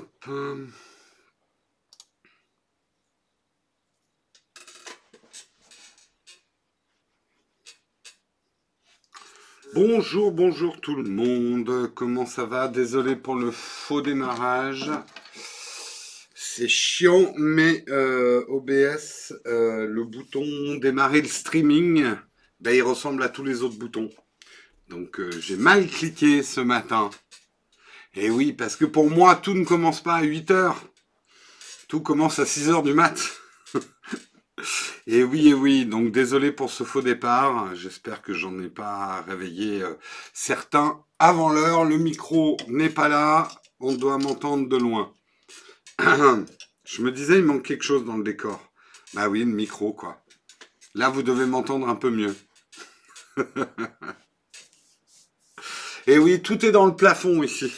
[0.00, 0.30] Hop.
[9.74, 11.92] Bonjour, bonjour tout le monde.
[11.94, 12.68] Comment ça va?
[12.68, 14.90] Désolé pour le faux démarrage.
[16.34, 22.06] C'est chiant, mais euh, OBS, euh, le bouton démarrer le streaming,
[22.60, 24.08] ben, il ressemble à tous les autres boutons.
[24.88, 27.10] Donc euh, j'ai mal cliqué ce matin.
[28.14, 30.82] Et oui, parce que pour moi, tout ne commence pas à 8 heures.
[31.88, 33.16] Tout commence à 6 heures du mat.
[35.06, 37.74] et oui, et oui, donc désolé pour ce faux départ.
[37.76, 39.94] J'espère que j'en ai pas réveillé euh,
[40.32, 41.84] certains avant l'heure.
[41.84, 43.48] Le micro n'est pas là.
[43.78, 45.14] On doit m'entendre de loin.
[46.84, 48.60] Je me disais, il manque quelque chose dans le décor.
[49.14, 50.24] Bah oui, le micro, quoi.
[50.94, 52.34] Là, vous devez m'entendre un peu mieux.
[56.08, 57.72] Et oui, tout est dans le plafond ici.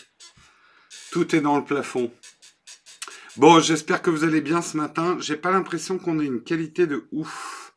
[1.12, 2.10] Tout est dans le plafond.
[3.36, 5.18] Bon, j'espère que vous allez bien ce matin.
[5.20, 7.74] J'ai pas l'impression qu'on ait une qualité de ouf.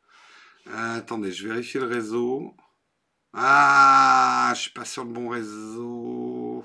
[0.68, 2.56] Euh, attendez, je vérifie le réseau.
[3.34, 6.64] Ah, je suis pas sur le bon réseau.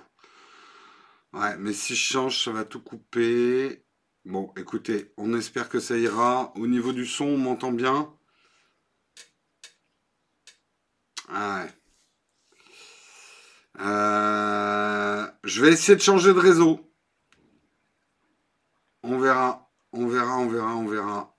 [1.34, 3.84] Ouais, mais si je change, ça va tout couper.
[4.24, 6.54] Bon, écoutez, on espère que ça ira.
[6.56, 8.14] Au niveau du son, on m'entend bien?
[11.28, 11.72] Ah ouais.
[13.80, 15.01] Euh,
[15.44, 16.80] je vais essayer de changer de réseau.
[19.04, 21.36] On verra, on verra, on verra, on verra.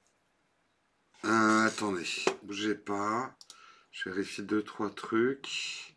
[1.25, 2.06] Euh, attendez,
[2.42, 3.36] bougez pas.
[3.92, 5.95] Je vérifie deux, trois trucs.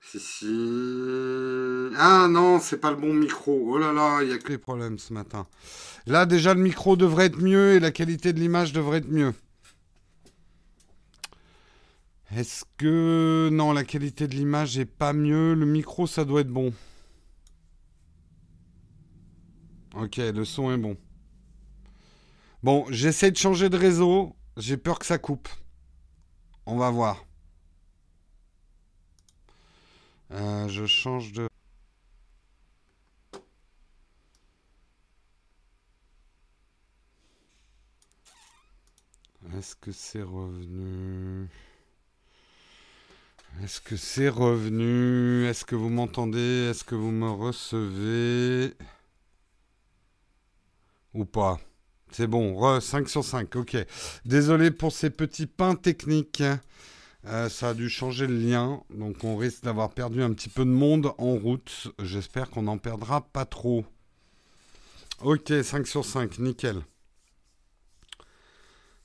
[0.00, 1.90] Si, si.
[1.96, 3.74] Ah non, c'est pas le bon micro.
[3.74, 5.46] Oh là là, il y a que les problèmes ce matin.
[6.06, 9.34] Là, déjà, le micro devrait être mieux et la qualité de l'image devrait être mieux.
[12.30, 13.48] Est-ce que...
[13.50, 15.54] Non, la qualité de l'image est pas mieux?
[15.54, 16.72] Le micro, ça doit être bon.
[19.94, 20.96] Ok, le son est bon.
[22.62, 24.36] Bon, j'essaie de changer de réseau.
[24.56, 25.48] J'ai peur que ça coupe.
[26.66, 27.24] On va voir.
[30.32, 31.48] Euh, je change de...
[39.56, 41.48] Est-ce que c'est revenu?
[43.62, 45.46] Est-ce que c'est revenu?
[45.46, 46.68] Est-ce que vous m'entendez?
[46.70, 48.74] Est-ce que vous me recevez?
[51.14, 51.58] Ou pas?
[52.10, 53.76] C'est bon, re, 5 sur 5, ok.
[54.24, 56.42] Désolé pour ces petits pains techniques.
[57.26, 60.64] Euh, ça a dû changer le lien, donc on risque d'avoir perdu un petit peu
[60.64, 61.88] de monde en route.
[62.00, 63.84] J'espère qu'on n'en perdra pas trop.
[65.22, 66.82] Ok, 5 sur 5, nickel.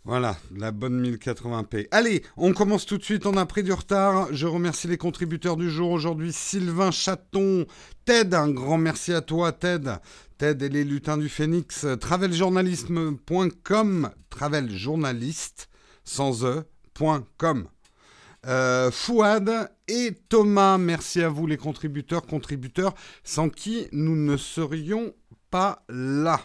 [0.06, 1.88] Voilà, la bonne 1080p.
[1.92, 4.28] Allez, on commence tout de suite, on a pris du retard.
[4.34, 6.34] Je remercie les contributeurs du jour aujourd'hui.
[6.34, 7.66] Sylvain Chaton,
[8.04, 9.94] Ted, un grand merci à toi Ted.
[10.38, 15.70] Ted et les lutins du phénix, traveljournalisme.com, traveljournaliste,
[16.04, 17.70] sans e.com.
[18.46, 22.94] Euh, Fouad et Thomas, merci à vous les contributeurs, contributeurs,
[23.24, 25.14] sans qui nous ne serions
[25.50, 26.42] pas là.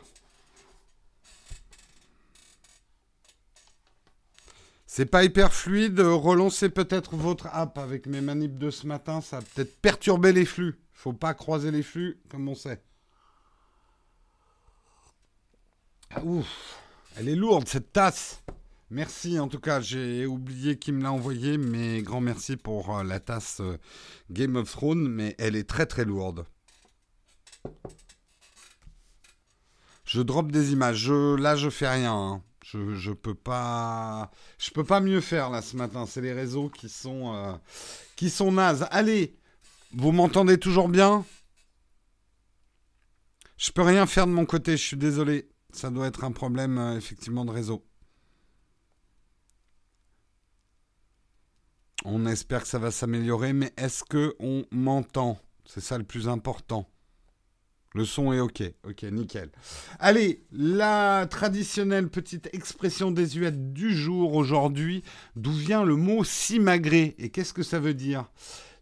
[4.98, 6.00] C'est pas hyper fluide.
[6.00, 9.20] Relancez peut-être votre app avec mes manips de ce matin.
[9.20, 10.80] Ça va peut-être perturber les flux.
[10.92, 12.82] Faut pas croiser les flux, comme on sait.
[16.10, 16.80] Ah, ouf,
[17.14, 18.42] elle est lourde cette tasse.
[18.90, 23.04] Merci en tout cas, j'ai oublié qui me l'a envoyé, mais grand merci pour euh,
[23.04, 23.78] la tasse euh,
[24.32, 26.44] Game of Thrones, mais elle est très très lourde.
[30.04, 31.08] Je drop des images.
[31.08, 32.14] là, je fais rien.
[32.16, 32.42] Hein.
[32.72, 36.04] Je, peux pas, je peux pas mieux faire là ce matin.
[36.06, 37.54] C'est les réseaux qui sont, euh,
[38.14, 38.86] qui sont nazes.
[38.90, 39.38] Allez,
[39.92, 41.24] vous m'entendez toujours bien?
[43.56, 44.72] Je peux rien faire de mon côté.
[44.76, 45.48] Je suis désolé.
[45.72, 47.84] Ça doit être un problème euh, effectivement de réseau.
[52.04, 55.38] On espère que ça va s'améliorer, mais est-ce que on m'entend?
[55.64, 56.86] C'est ça le plus important.
[57.94, 58.62] Le son est OK.
[58.86, 59.50] OK, nickel.
[59.98, 65.02] Allez, la traditionnelle petite expression désuète du jour aujourd'hui.
[65.36, 68.26] D'où vient le mot simagré Et qu'est-ce que ça veut dire?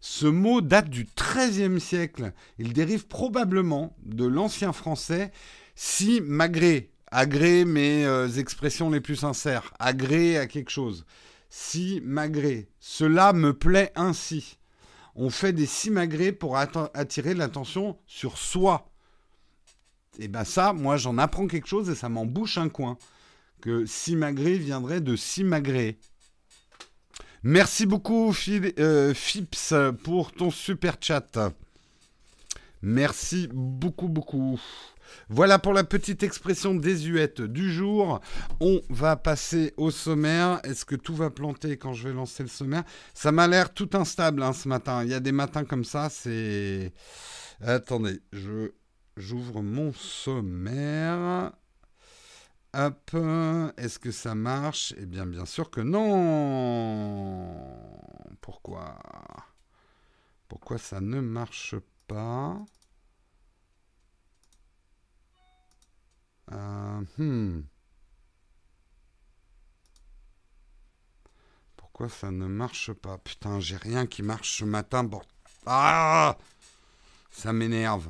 [0.01, 2.33] Ce mot date du XIIIe siècle.
[2.59, 5.31] Il dérive probablement de l'ancien français
[5.75, 6.91] si magré.
[7.09, 9.73] Agré mes euh, expressions les plus sincères.
[9.79, 11.05] Agré à quelque chose.
[11.49, 12.67] Si magré.
[12.81, 14.57] Cela me plaît ainsi.
[15.15, 18.91] On fait des simagrées pour attirer l'attention sur soi
[20.19, 22.97] et bien ça, moi j'en apprends quelque chose et ça m'en bouche un coin.
[23.61, 25.97] Que simagré viendrait de simagré.
[27.43, 29.73] Merci beaucoup Phil, euh, Fips
[30.03, 31.51] pour ton super chat.
[32.81, 34.59] Merci beaucoup, beaucoup.
[35.29, 38.21] Voilà pour la petite expression désuète du jour.
[38.59, 40.59] On va passer au sommaire.
[40.63, 42.83] Est-ce que tout va planter quand je vais lancer le sommaire?
[43.13, 45.03] Ça m'a l'air tout instable hein, ce matin.
[45.03, 46.93] Il y a des matins comme ça, c'est...
[47.61, 48.71] Attendez, je
[49.17, 51.51] j'ouvre mon sommaire.
[52.73, 53.15] Hop,
[53.77, 54.93] est-ce que ça marche?
[54.97, 57.57] Eh bien, bien sûr que non.
[58.41, 58.99] Pourquoi?
[60.47, 61.75] Pourquoi ça ne marche
[62.07, 62.57] pas?
[66.51, 67.63] Euh, hmm.
[71.75, 73.17] Pourquoi ça ne marche pas?
[73.17, 75.03] Putain, j'ai rien qui marche ce matin.
[75.03, 75.21] Bon.
[75.65, 76.37] Ah
[77.31, 78.09] Ça m'énerve.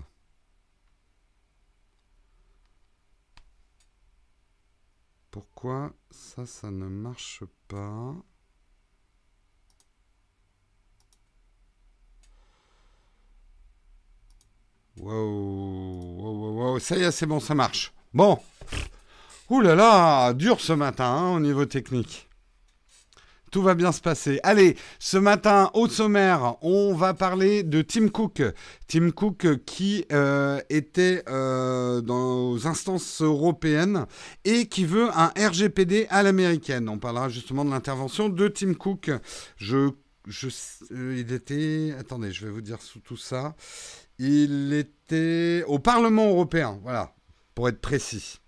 [5.31, 8.15] Pourquoi ça, ça ne marche pas
[15.00, 16.79] Wow, wow, wow.
[16.79, 17.94] Ça y est, c'est bon, ça marche.
[18.13, 18.39] Bon.
[19.50, 22.26] Ouh là là, dur ce matin hein, au niveau technique.
[23.57, 24.39] Tout va bien se passer.
[24.44, 28.44] Allez, ce matin, au sommaire, on va parler de Tim Cook.
[28.88, 34.06] Tim Cook qui euh, était euh, dans aux instances européennes
[34.45, 36.88] et qui veut un RGPD à l'américaine.
[36.88, 39.09] On parlera justement de l'intervention de Tim Cook.
[39.56, 39.89] Je,
[40.27, 40.50] je,
[40.92, 41.95] euh, il était...
[42.00, 43.56] Attendez, je vais vous dire sous tout ça.
[44.19, 46.80] Il était au Parlement européen.
[46.83, 47.15] Voilà,
[47.56, 48.39] pour être précis.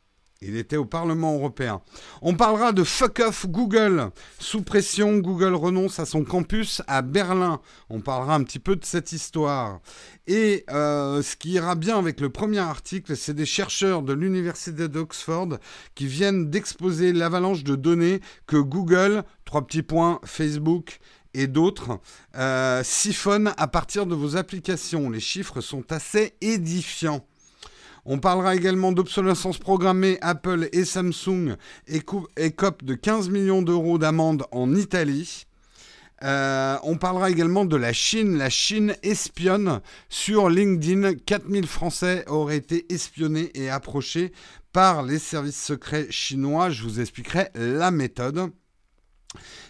[0.42, 1.82] Il était au Parlement européen.
[2.22, 4.10] On parlera de fuck off Google.
[4.40, 7.60] Sous pression, Google renonce à son campus à Berlin.
[7.90, 9.82] On parlera un petit peu de cette histoire.
[10.28, 14.88] Et euh, ce qui ira bien avec le premier article, c'est des chercheurs de l'Université
[14.88, 15.58] d'Oxford
[15.94, 21.00] qui viennent d'exposer l'avalanche de données que Google, trois petits points, Facebook
[21.34, 22.00] et d'autres
[22.38, 25.10] euh, siphonnent à partir de vos applications.
[25.10, 27.26] Les chiffres sont assez édifiants.
[28.06, 30.18] On parlera également d'obsolescence programmée.
[30.22, 31.56] Apple et Samsung
[31.88, 35.46] écopent de 15 millions d'euros d'amende en Italie.
[36.24, 38.38] Euh, on parlera également de la Chine.
[38.38, 41.14] La Chine espionne sur LinkedIn.
[41.14, 44.32] 4000 Français auraient été espionnés et approchés
[44.74, 46.70] par les services secrets chinois.
[46.70, 48.52] Je vous expliquerai la méthode.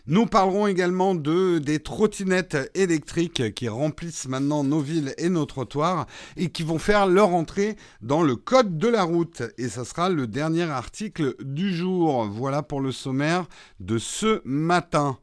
[0.08, 6.08] Nous parlerons également de, des trottinettes électriques qui remplissent maintenant nos villes et nos trottoirs
[6.38, 9.44] et qui vont faire leur entrée dans le code de la route.
[9.58, 12.26] Et ça sera le dernier article du jour.
[12.26, 13.48] Voilà pour le sommaire
[13.80, 15.18] de ce matin.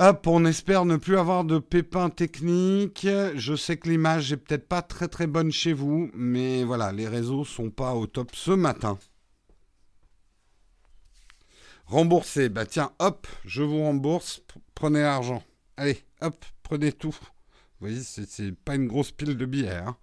[0.00, 3.08] Hop, on espère ne plus avoir de pépins techniques.
[3.34, 7.08] Je sais que l'image est peut-être pas très très bonne chez vous, mais voilà, les
[7.08, 8.98] réseaux sont pas au top ce matin.
[11.88, 12.50] Rembourser.
[12.50, 14.42] Bah tiens, hop, je vous rembourse.
[14.74, 15.42] Prenez l'argent.
[15.76, 17.16] Allez, hop, prenez tout.
[17.80, 19.70] Vous voyez, c'est pas une grosse pile de billets.
[19.76, 19.96] Hein.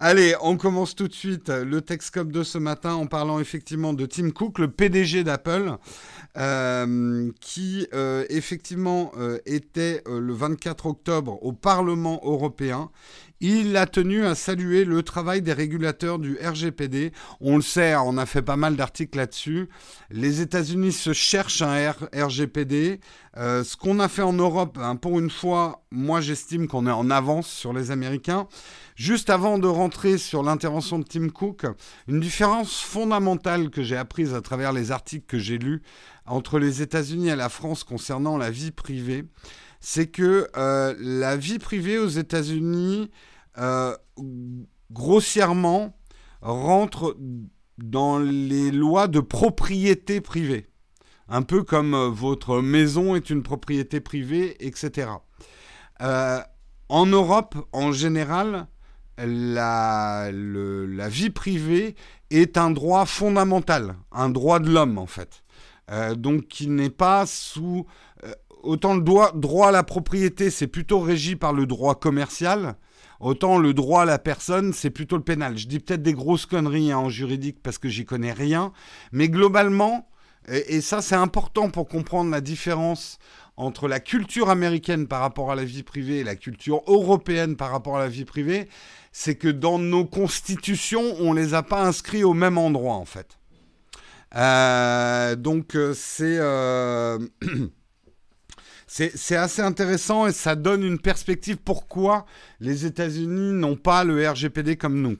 [0.00, 4.06] Allez, on commence tout de suite le Texcop de ce matin en parlant effectivement de
[4.06, 5.76] Tim Cook, le PDG d'Apple,
[6.38, 12.90] euh, qui euh, effectivement euh, était le 24 octobre au Parlement européen.
[13.46, 17.12] Il a tenu à saluer le travail des régulateurs du RGPD.
[17.42, 19.68] On le sait, on a fait pas mal d'articles là-dessus.
[20.10, 23.00] Les États-Unis se cherchent un RGPD.
[23.36, 27.10] ce qu'on a fait en Europe, hein, pour une fois, moi j'estime qu'on est en
[27.10, 28.48] avance sur les Américains.
[28.96, 31.66] Juste avant de rentrer sur l'intervention de Tim Cook,
[32.08, 35.82] une différence fondamentale que j'ai apprise à travers les articles que j'ai lus
[36.24, 39.26] entre les États-Unis et la France concernant la vie privée,
[39.80, 43.10] c'est que euh, la vie privée aux États-Unis,
[43.58, 43.96] euh,
[44.90, 45.96] grossièrement,
[46.40, 47.16] rentre
[47.78, 50.66] dans les lois de propriété privée.
[51.28, 55.08] Un peu comme euh, votre maison est une propriété privée, etc.
[56.00, 58.66] en Europe, en général,
[59.18, 60.30] la,
[61.08, 61.94] vie privée
[62.30, 65.44] est un droit fondamental, un droit de l'homme en fait.
[65.90, 67.86] Euh, donc qui n'est pas sous...
[68.24, 68.32] Euh,
[68.62, 72.76] autant le droit à la propriété, c'est plutôt régi par le droit commercial,
[73.24, 75.58] autant le droit à la personne, c'est plutôt le pénal.
[75.58, 78.72] Je dis peut-être des grosses conneries hein, en juridique parce que j'y connais rien,
[79.12, 80.08] mais globalement,
[80.48, 83.18] et ça c'est important pour comprendre la différence
[83.56, 87.70] entre la culture américaine par rapport à la vie privée et la culture européenne par
[87.70, 88.68] rapport à la vie privée,
[89.12, 93.04] c'est que dans nos constitutions, on ne les a pas inscrits au même endroit, en
[93.04, 93.38] fait.
[94.34, 97.18] Euh, donc, euh, euh,
[98.94, 99.36] c'est...
[99.36, 102.26] assez intéressant et ça donne une perspective pourquoi
[102.60, 105.16] les États-Unis n'ont pas le RGPD comme nous.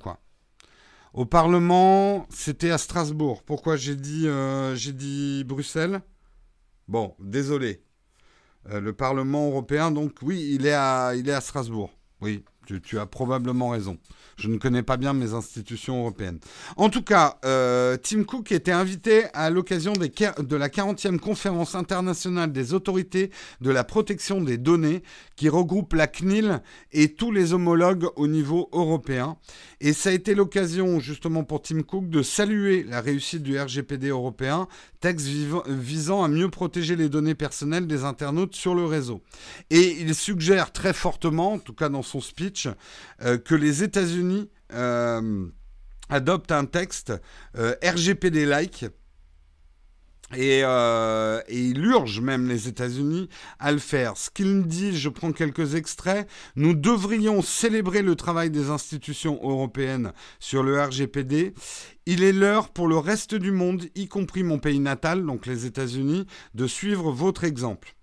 [1.13, 3.43] Au Parlement, c'était à Strasbourg.
[3.43, 4.29] Pourquoi j'ai dit,
[4.93, 6.01] dit Bruxelles?
[6.87, 7.83] Bon, désolé.
[8.71, 11.91] le Parlement européen, donc oui, il est à, il est à Strasbourg.
[12.21, 13.99] Oui, tu, as probablement raison.
[14.37, 16.39] Je ne connais pas bien mes institutions européennes.
[16.77, 22.53] En tout cas, euh, Tim Cook était invité à l'occasion de la 40e conférence internationale
[22.53, 23.31] des autorités
[23.61, 25.03] de la protection des données
[25.37, 29.37] qui regroupe la CNIL et tous les homologues au niveau européen.
[29.81, 34.09] Et ça a été l'occasion justement pour Tim Cook de saluer la réussite du RGPD
[34.09, 34.67] européen,
[35.01, 39.21] texte visant à mieux protéger les données personnelles des internautes sur le réseau.
[39.71, 42.54] Et il suggère très fortement, en tout cas dans son speech,
[43.23, 45.47] euh, que les États-Unis euh,
[46.09, 47.13] adoptent un texte
[47.57, 48.87] euh, RGPD-like.
[50.37, 50.63] Et,
[51.51, 53.29] il urge même les États-Unis
[53.61, 54.17] à le faire.
[54.17, 60.13] Ce qu'il dit, je prends quelques extraits, nous devrions célébrer le travail des institutions européennes
[60.41, 61.55] sur le RGPD.
[62.07, 65.67] Il est l'heure pour le reste du monde, y compris mon pays natal, donc les
[65.67, 67.95] États-Unis, de suivre votre exemple.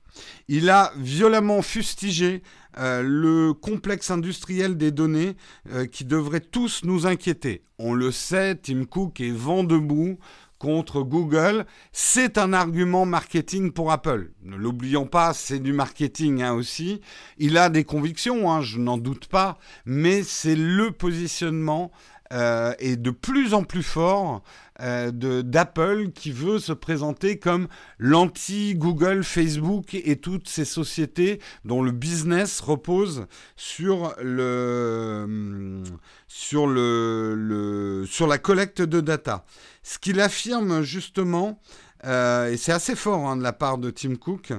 [0.47, 2.43] Il a violemment fustigé
[2.77, 5.35] euh, le complexe industriel des données
[5.71, 7.63] euh, qui devrait tous nous inquiéter.
[7.79, 10.17] On le sait, Tim Cook est vent debout
[10.57, 11.65] contre Google.
[11.91, 14.31] C'est un argument marketing pour Apple.
[14.43, 17.01] Ne l'oublions pas, c'est du marketing hein, aussi.
[17.39, 21.91] Il a des convictions, hein, je n'en doute pas, mais c'est le positionnement
[22.31, 24.41] euh, et de plus en plus fort
[24.79, 27.67] euh, d'Apple qui veut se présenter comme
[27.99, 33.25] l'anti-Google, Facebook et toutes ces sociétés dont le business repose
[33.57, 35.83] sur le
[36.27, 39.43] sur le, sur la collecte de data.
[39.83, 41.59] Ce qu'il affirme justement,
[42.05, 44.53] euh, et c'est assez fort hein, de la part de Tim Cook.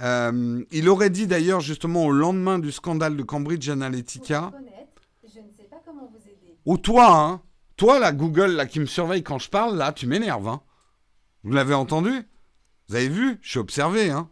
[0.00, 4.52] il aurait dit d'ailleurs justement au lendemain du scandale de Cambridge Analytica.
[6.66, 7.40] Ou toi, hein.
[7.76, 10.60] Toi, la Google, là, qui me surveille quand je parle, là, tu m'énerves, hein.
[11.44, 12.10] Vous l'avez entendu?
[12.88, 13.38] Vous avez vu?
[13.40, 14.28] Je suis observé, hein.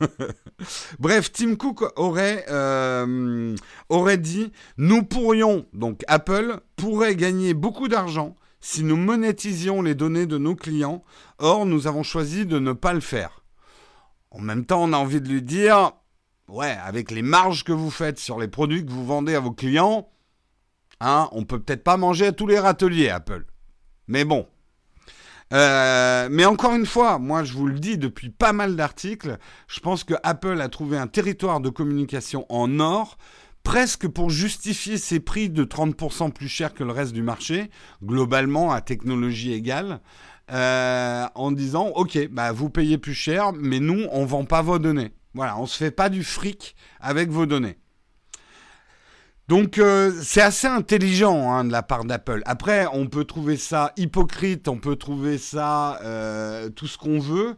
[0.98, 3.54] Bref, Tim Cook aurait, euh,
[3.88, 10.26] aurait dit Nous pourrions, donc Apple, pourrait gagner beaucoup d'argent si nous monétisions les données
[10.26, 11.04] de nos clients.
[11.38, 13.44] Or, nous avons choisi de ne pas le faire.
[14.30, 15.92] En même temps, on a envie de lui dire
[16.48, 19.52] Ouais, avec les marges que vous faites sur les produits que vous vendez à vos
[19.52, 20.08] clients,
[21.06, 23.44] Hein, on peut peut-être pas manger à tous les râteliers, Apple.
[24.08, 24.46] Mais bon.
[25.52, 29.36] Euh, mais encore une fois, moi je vous le dis depuis pas mal d'articles,
[29.68, 33.18] je pense que Apple a trouvé un territoire de communication en or,
[33.64, 37.70] presque pour justifier ses prix de 30% plus cher que le reste du marché,
[38.02, 40.00] globalement à technologie égale,
[40.50, 44.78] euh, en disant ok, bah vous payez plus cher, mais nous on vend pas vos
[44.78, 45.12] données.
[45.34, 47.76] Voilà, on se fait pas du fric avec vos données.
[49.48, 52.42] Donc euh, c'est assez intelligent hein, de la part d'Apple.
[52.46, 57.56] Après, on peut trouver ça hypocrite, on peut trouver ça euh, tout ce qu'on veut.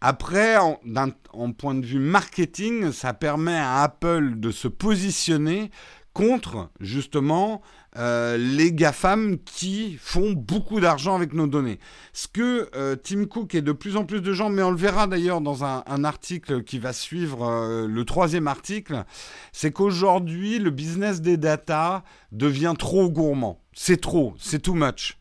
[0.00, 1.10] Après, d'un
[1.56, 5.70] point de vue marketing, ça permet à Apple de se positionner
[6.12, 7.62] contre justement
[7.96, 11.78] euh, les GAFAM qui font beaucoup d'argent avec nos données.
[12.12, 14.76] Ce que euh, Tim Cook et de plus en plus de gens, mais on le
[14.76, 19.04] verra d'ailleurs dans un, article qui va suivre euh, le troisième article,
[19.52, 23.60] c'est qu'aujourd'hui le business des data devient trop gourmand.
[23.74, 25.18] C'est trop, c'est too much.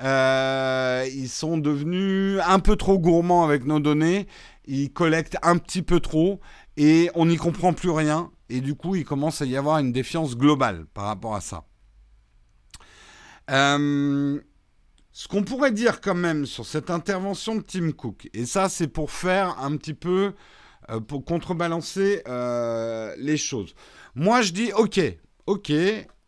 [0.00, 4.26] ils sont devenus un peu trop gourmands avec nos données,
[4.66, 6.40] ils collectent un petit peu trop
[6.76, 8.30] et on n'y comprend plus rien.
[8.48, 11.64] Et du coup, il commence à y avoir une défiance globale par rapport à ça.
[13.50, 14.40] Euh,
[15.12, 18.88] ce qu'on pourrait dire quand même sur cette intervention de Tim Cook, et ça c'est
[18.88, 20.32] pour faire un petit peu,
[20.90, 23.74] euh, pour contrebalancer euh, les choses.
[24.14, 25.00] Moi je dis ok,
[25.46, 25.72] ok,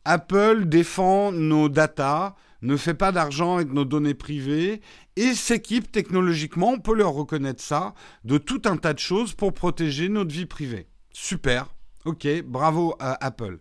[0.05, 4.83] Apple défend nos datas, ne fait pas d'argent avec nos données privées
[5.17, 7.95] et s'équipe technologiquement, on peut leur reconnaître ça,
[8.25, 10.89] de tout un tas de choses pour protéger notre vie privée.
[11.13, 13.59] Super, ok, bravo à Apple.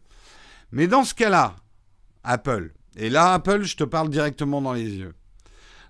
[0.72, 1.56] Mais dans ce cas-là,
[2.24, 5.14] Apple, et là, Apple, je te parle directement dans les yeux.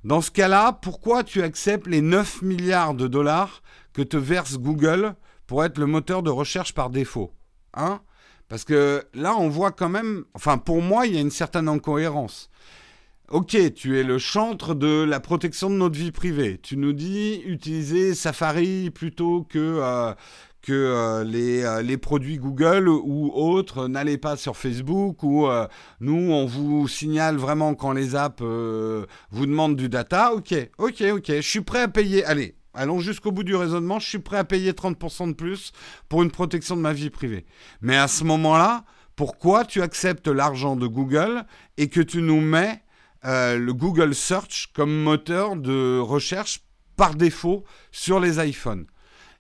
[0.03, 3.61] Dans ce cas-là, pourquoi tu acceptes les 9 milliards de dollars
[3.93, 5.15] que te verse Google
[5.47, 7.33] pour être le moteur de recherche par défaut
[7.73, 8.01] Hein?
[8.49, 11.67] Parce que là, on voit quand même, enfin pour moi, il y a une certaine
[11.67, 12.49] incohérence.
[13.29, 16.59] Ok, tu es le chantre de la protection de notre vie privée.
[16.61, 20.13] Tu nous dis utiliser Safari plutôt que, euh,
[20.61, 25.47] que euh, les, euh, les, produits Google ou autres n'allaient pas sur Facebook ou
[26.01, 30.33] nous on vous signale vraiment quand les apps vous demandent du data.
[30.33, 32.25] Ok, ok, ok, je suis prêt à payer.
[32.25, 33.99] Allez, allons jusqu'au bout du raisonnement.
[33.99, 35.71] Je suis prêt à payer 30% de plus
[36.09, 37.45] pour une protection de ma vie privée.
[37.81, 38.83] Mais à ce moment-là,
[39.15, 41.45] pourquoi tu acceptes l'argent de Google
[41.77, 42.82] et que tu nous mets
[43.23, 46.61] le Google Search comme moteur de recherche
[46.95, 48.85] par défaut sur les iPhones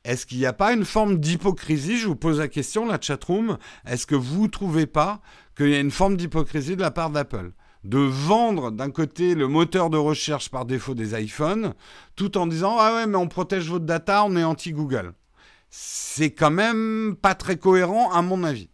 [0.03, 1.97] est-ce qu'il n'y a pas une forme d'hypocrisie?
[1.97, 3.57] Je vous pose la question, la chatroom.
[3.85, 5.21] Est-ce que vous ne trouvez pas
[5.55, 7.53] qu'il y a une forme d'hypocrisie de la part d'Apple?
[7.85, 11.73] De vendre d'un côté le moteur de recherche par défaut des iPhones,
[12.15, 15.13] tout en disant Ah ouais, mais on protège votre data, on est anti-Google.
[15.69, 18.69] C'est quand même pas très cohérent, à mon avis.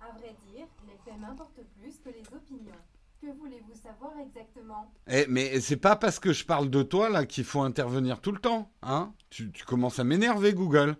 [0.00, 2.72] À vrai dire, les faits m'importent plus que les opinions.
[3.20, 7.26] Que voulez-vous savoir exactement Eh, mais c'est pas parce que je parle de toi là
[7.26, 10.96] qu'il faut intervenir tout le temps, hein tu, tu commences à m'énerver, Google.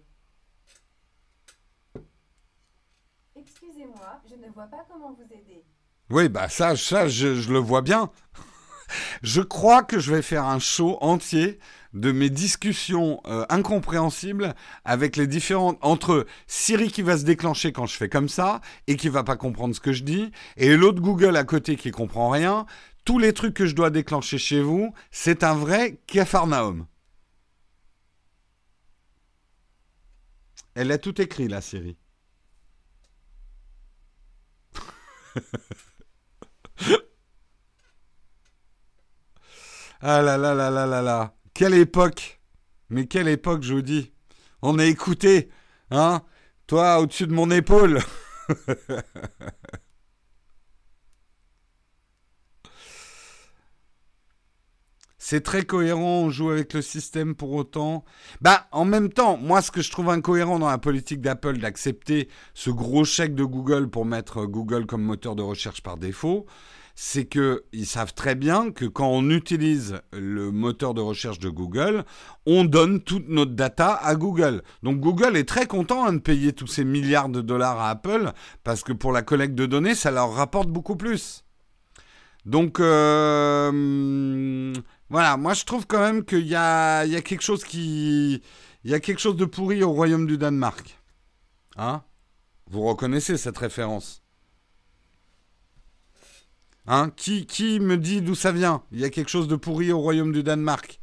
[3.36, 5.64] Excusez-moi, je ne vois pas comment vous aider.
[6.10, 8.10] Oui, bah ça, ça je, je le vois bien.
[9.22, 11.60] je crois que je vais faire un show entier
[11.92, 17.86] de mes discussions euh, incompréhensibles avec les différentes entre Siri qui va se déclencher quand
[17.86, 21.00] je fais comme ça et qui va pas comprendre ce que je dis et l'autre
[21.00, 22.66] Google à côté qui comprend rien.
[23.18, 26.86] Les trucs que je dois déclencher chez vous, c'est un vrai cafarnaum.
[30.74, 31.96] Elle a tout écrit là, Siri.
[40.00, 41.34] ah là là là là là là.
[41.52, 42.40] Quelle époque
[42.88, 44.12] Mais quelle époque, je vous dis
[44.62, 45.50] On a écouté,
[45.90, 46.22] hein
[46.66, 48.00] Toi, au-dessus de mon épaule
[55.30, 58.04] C'est très cohérent, on joue avec le système pour autant.
[58.40, 62.28] Bah, en même temps, moi, ce que je trouve incohérent dans la politique d'Apple d'accepter
[62.52, 66.46] ce gros chèque de Google pour mettre Google comme moteur de recherche par défaut,
[66.96, 72.04] c'est qu'ils savent très bien que quand on utilise le moteur de recherche de Google,
[72.44, 74.64] on donne toute notre data à Google.
[74.82, 78.32] Donc Google est très content hein, de payer tous ces milliards de dollars à Apple
[78.64, 81.44] parce que pour la collecte de données, ça leur rapporte beaucoup plus.
[82.46, 83.70] Donc euh,
[85.10, 88.42] voilà, moi je trouve quand même qu'il y a, quelque chose qui,
[88.84, 90.96] il y a quelque chose de pourri au royaume du Danemark.
[91.76, 92.04] Hein?
[92.68, 94.22] Vous reconnaissez cette référence?
[96.86, 97.10] Hein?
[97.16, 98.84] Qui, qui me dit d'où ça vient?
[98.92, 101.00] Il y a quelque chose de pourri au royaume du Danemark.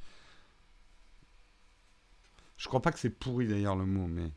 [2.57, 4.31] Je crois pas que c'est pourri d'ailleurs le mot, mais.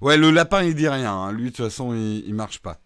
[0.00, 1.12] Ouais, le lapin il dit rien.
[1.12, 1.32] hein.
[1.32, 2.80] Lui de toute façon il, il marche pas.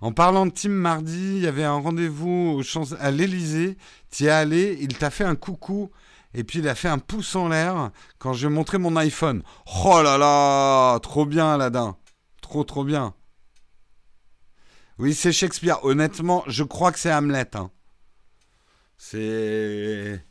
[0.00, 2.62] En parlant de Tim mardi, il y avait un rendez-vous
[2.98, 3.76] à l'Elysée.
[4.10, 5.90] Tu es allé, il t'a fait un coucou
[6.32, 8.96] et puis il a fait un pouce en l'air quand je lui ai montré mon
[8.96, 9.42] iPhone.
[9.84, 11.96] Oh là là, trop bien Aladdin.
[12.40, 13.14] Trop trop bien.
[14.98, 15.84] Oui, c'est Shakespeare.
[15.84, 17.56] Honnêtement, je crois que c'est Hamlet.
[17.56, 17.70] hein.
[18.96, 20.22] C'est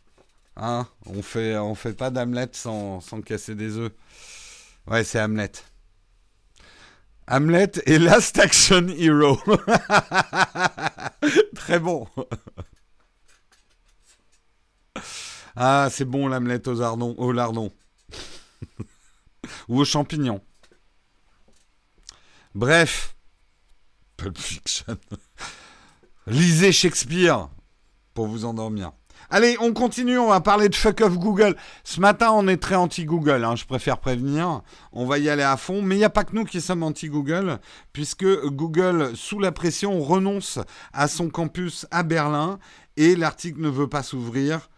[0.55, 3.91] hein, on fait on fait pas d'Hamlet sans, sans casser des œufs.
[4.87, 5.51] Ouais, c'est Hamlet.
[7.31, 9.37] Hamlet et Last Action Hero.
[11.55, 12.07] Très bon.
[15.55, 17.71] Ah, c'est bon l'Hamlet aux, ardons, aux lardons.
[19.67, 20.41] Ou aux champignons.
[22.55, 23.15] Bref.
[24.17, 24.97] Pulp Fiction.
[26.25, 27.49] Lisez Shakespeare
[28.15, 28.91] pour vous endormir.
[29.31, 31.55] Allez, on continue, on va parler de fuck off Google.
[31.83, 34.61] Ce matin, on est très anti-Google, hein, je préfère prévenir.
[34.91, 36.81] On va y aller à fond, mais il n'y a pas que nous qui sommes
[36.81, 37.59] anti-Google,
[37.93, 40.57] puisque Google, sous la pression, renonce
[40.93, 42.57] à son campus à Berlin
[42.97, 44.69] et l'article ne veut pas s'ouvrir.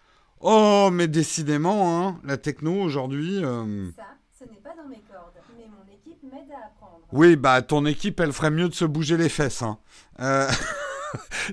[0.41, 3.43] Oh, mais décidément, hein, la techno aujourd'hui...
[3.45, 4.03] euh, Ça,
[4.37, 6.99] ce n'est pas dans mes cordes, mais mon équipe m'aide à apprendre.
[7.13, 9.61] Oui, bah ton équipe, elle ferait mieux de se bouger les fesses.
[9.61, 9.77] Hein.
[10.19, 10.49] Euh,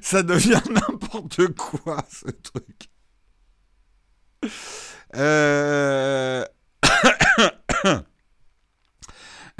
[0.02, 2.90] ça devient n'importe quoi, ce truc.
[5.14, 6.44] Euh,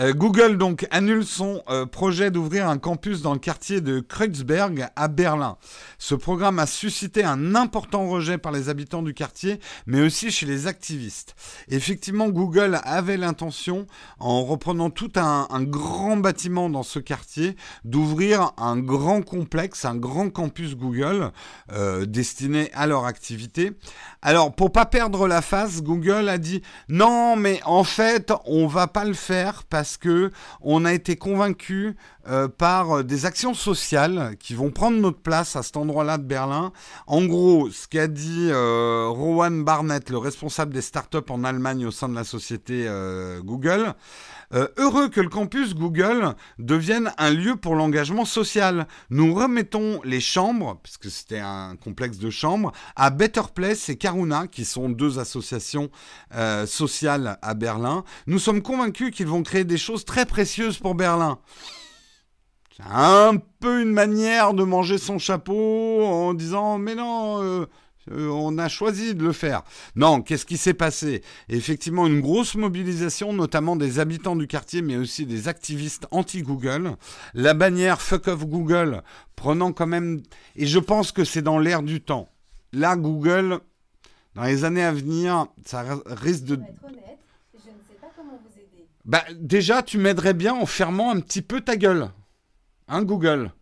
[0.01, 4.89] euh, Google donc annule son euh, projet d'ouvrir un campus dans le quartier de Kreuzberg
[4.95, 5.57] à Berlin.
[5.99, 10.47] Ce programme a suscité un important rejet par les habitants du quartier, mais aussi chez
[10.47, 11.35] les activistes.
[11.69, 13.87] Effectivement, Google avait l'intention,
[14.19, 20.31] en reprenant tout un, grand bâtiment dans ce quartier, d'ouvrir un grand complexe, un grand
[20.31, 21.33] campus Google
[21.73, 23.73] euh, destiné à leur activité.
[24.23, 28.87] Alors, pour pas perdre la face, Google a dit non, mais en fait, on va
[28.87, 31.97] pas le faire parce que on a été convaincu
[32.29, 36.73] euh, par des actions sociales qui vont prendre notre place à cet endroit-là de Berlin.
[37.07, 41.91] En gros, ce qu'a dit euh, Rowan Barnett, le responsable des startups en Allemagne au
[41.91, 43.95] sein de la société euh, Google,
[44.55, 48.87] euh, heureux que le campus Google devienne un lieu pour l'engagement social.
[49.11, 54.47] Nous remettons les chambres, puisque c'était un complexe de chambres, à Better Place et Karuna,
[54.47, 55.91] qui sont deux associations
[56.35, 58.05] euh, sociales à Berlin.
[58.27, 61.39] Nous sommes convaincus qu'ils vont créer des choses très précieuses pour Berlin.
[62.77, 67.67] C'est un peu une manière de manger son chapeau en disant mais non, euh,
[68.13, 69.63] euh, on a choisi de le faire.
[69.97, 71.23] Non, qu'est-ce qui s'est passé?
[71.49, 76.97] Effectivement, une grosse mobilisation, notamment des habitants du quartier, mais aussi des activistes anti-Google.
[77.35, 79.03] La bannière Fuck off Google
[79.37, 80.23] prenant quand même...
[80.57, 82.29] Et je pense que c'est dans l'air du temps.
[82.73, 83.61] Là, Google,
[84.35, 86.61] dans les années à venir, ça risque de...
[89.05, 92.11] Bah, déjà, tu m'aiderais bien en fermant un petit peu ta gueule.
[92.89, 93.53] Hein, Google?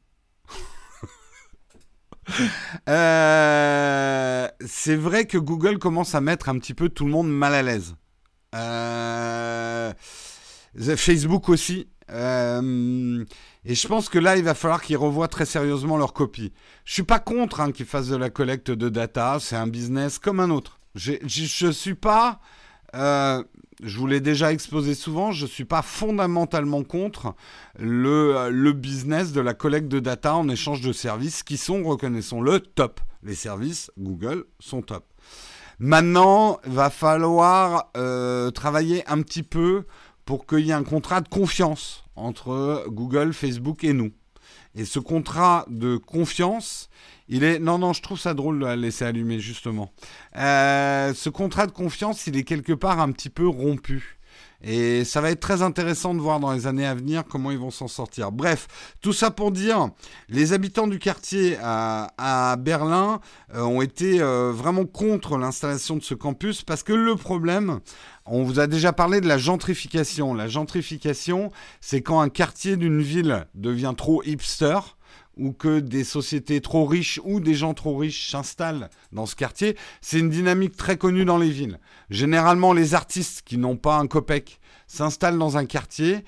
[2.89, 7.55] euh, C'est vrai que Google commence à mettre un petit peu tout le monde mal
[7.55, 7.97] à l'aise.
[8.55, 9.93] Euh,
[10.97, 11.89] Facebook aussi.
[12.11, 13.25] Euh,
[13.65, 16.53] et je pense que là, il va falloir qu'ils revoient très sérieusement leur copie.
[16.85, 19.39] Je suis pas contre hein, qu'ils fassent de la collecte de data.
[19.41, 20.79] C'est un business comme un autre.
[20.95, 22.41] Je ne suis pas
[23.83, 27.35] je vous l'ai déjà exposé souvent, je ne suis pas fondamentalement contre
[27.79, 32.61] le, le, business de la collecte de data en échange de services qui sont, reconnaissons-le,
[32.61, 33.01] top.
[33.23, 35.05] Les services Google sont top.
[35.79, 39.85] Maintenant, va falloir euh, travailler un petit peu
[40.25, 44.13] pour qu'il y ait un contrat de confiance entre Google, Facebook et nous.
[44.75, 46.89] Et ce contrat de confiance,
[47.29, 49.93] il est non non, je trouve ça drôle de la laisser allumer justement.
[50.37, 54.17] Euh, ce contrat de confiance, il est quelque part un petit peu rompu.
[54.63, 57.59] Et ça va être très intéressant de voir dans les années à venir comment ils
[57.59, 58.33] vont s'en sortir.
[58.33, 58.69] Bref,
[59.01, 59.91] tout ça pour dire,
[60.29, 63.21] les habitants du quartier à, Berlin
[63.55, 67.81] euh, ont été euh, vraiment contre l'installation de ce campus parce que le problème,
[68.25, 70.35] on vous a déjà parlé de la gentrification.
[70.35, 74.79] La gentrification, c'est quand un quartier d'une ville devient trop hipster
[75.37, 79.77] ou que des sociétés trop riches ou des gens trop riches s'installent dans ce quartier,
[80.01, 81.79] c'est une dynamique très connue dans les villes.
[82.11, 86.25] Généralement, les artistes qui n'ont pas un copec s'installent dans un quartier,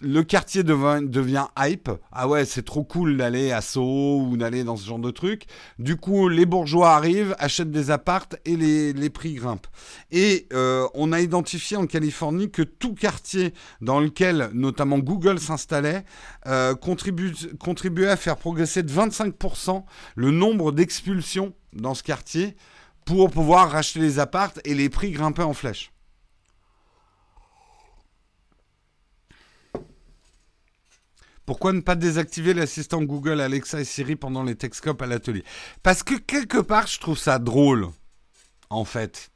[0.00, 1.90] le quartier devient, hype.
[2.12, 5.46] Ah ouais, c'est trop cool d'aller à Soho ou d'aller dans ce genre de truc.
[5.78, 9.66] Du coup, les bourgeois arrivent, achètent des appartes et les, prix grimpent.
[10.10, 16.04] Et euh, on a identifié en Californie que tout quartier dans lequel notamment Google s'installait
[16.46, 19.84] euh, contribuait à faire progresser de 25%
[20.14, 22.56] le nombre d'expulsions dans ce quartier
[23.04, 25.92] pour pouvoir racheter les appartes et les prix grimpaient en flèche.
[31.48, 35.44] Pourquoi ne pas désactiver l'assistant Google, Alexa et Siri pendant les Texcopes à l'atelier?
[35.82, 37.88] Parce que quelque part, je trouve ça drôle,
[38.68, 39.30] en fait.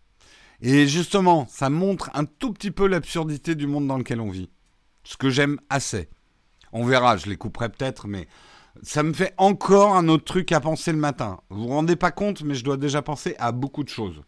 [0.60, 4.50] Et justement, ça montre un tout petit peu l'absurdité du monde dans lequel on vit.
[5.04, 6.10] Ce que j'aime assez.
[6.74, 8.28] On verra, je les couperai peut-être, mais
[8.82, 11.40] ça me fait encore un autre truc à penser le matin.
[11.48, 14.20] Vous vous rendez pas compte, mais je dois déjà penser à beaucoup de choses.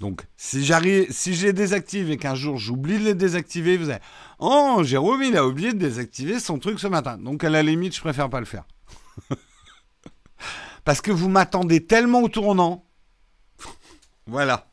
[0.00, 4.02] Donc, si j'arrive, si les désactive et qu'un jour j'oublie de les désactiver, vous allez,
[4.38, 7.16] oh, Jérôme, il a oublié de désactiver son truc ce matin.
[7.16, 8.64] Donc, à la limite, je préfère pas le faire.
[10.84, 12.84] Parce que vous m'attendez tellement au tournant.
[14.26, 14.66] voilà.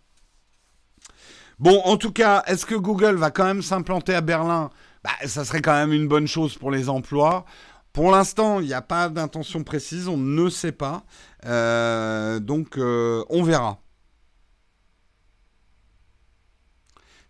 [1.58, 4.72] Bon, en tout cas, est-ce que Google va quand même s'implanter à Berlin?
[5.06, 7.46] Bah, Ça serait quand même une bonne chose pour les emplois.
[7.94, 11.04] Pour l'instant, il n'y a pas d'intention précise, on ne sait pas.
[11.46, 13.83] Euh, donc, euh, on verra.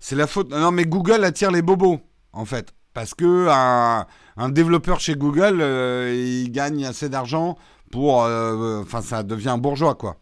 [0.04, 0.52] C'est la faute.
[0.52, 2.02] Non, mais Google attire les bobos,
[2.34, 2.74] en fait.
[2.94, 7.58] Parce que un, développeur chez Google, euh, il gagne assez d'argent
[7.89, 8.24] pour.
[8.24, 10.18] Euh, enfin, ça devient bourgeois, quoi.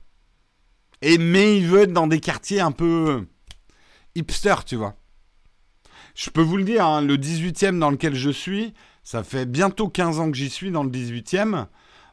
[1.02, 3.26] Et, mais il veut être dans des quartiers un peu
[4.13, 4.94] hipster, tu vois.
[6.13, 9.89] Je peux vous le dire, hein, le 18e dans lequel je suis, ça fait bientôt
[9.89, 11.65] 15 ans que j'y suis dans le 18e.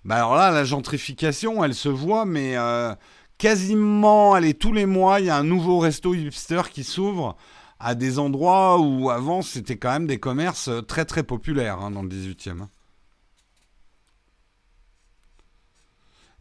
[0.06, 2.94] Bah alors là, la gentrification, elle se voit, mais euh,
[3.36, 7.36] quasiment, allez, tous les mois, il y a un nouveau resto hipster qui s'ouvre
[7.80, 12.02] à des endroits où avant c'était quand même des commerces très très populaires hein, dans
[12.02, 12.66] le 18e.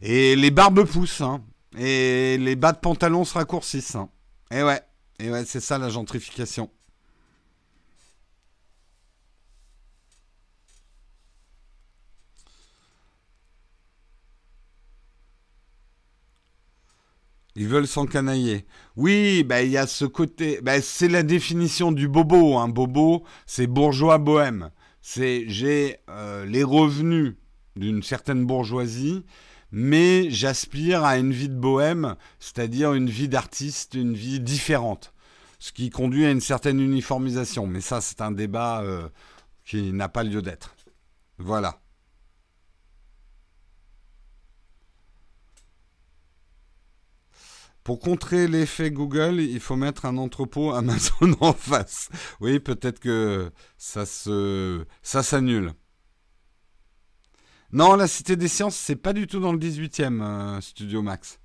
[0.00, 1.42] Et les barbes poussent, hein.
[1.76, 3.96] et les bas de pantalon se raccourcissent.
[3.96, 4.08] Hein.
[4.52, 4.80] Et ouais,
[5.18, 6.70] et ouais, c'est ça la gentrification.
[17.58, 18.66] Ils veulent s'encanailler.
[18.94, 20.60] Oui, bah, il y a ce côté.
[20.62, 22.56] Bah, c'est la définition du bobo.
[22.56, 24.70] Un bobo, c'est bourgeois bohème.
[25.00, 27.34] C'est j'ai euh, les revenus
[27.74, 29.24] d'une certaine bourgeoisie,
[29.72, 35.12] mais j'aspire à une vie de bohème, c'est-à-dire une vie d'artiste, une vie différente.
[35.58, 37.66] Ce qui conduit à une certaine uniformisation.
[37.66, 39.08] Mais ça, c'est un débat euh,
[39.64, 40.76] qui n'a pas lieu d'être.
[41.38, 41.80] Voilà.
[47.88, 52.10] Pour contrer l'effet Google, il faut mettre un entrepôt Amazon en face.
[52.38, 55.72] Oui, peut-être que ça s'annule.
[57.72, 61.40] Non, la Cité des Sciences, c'est pas du tout dans le 18e, euh, Studio Max.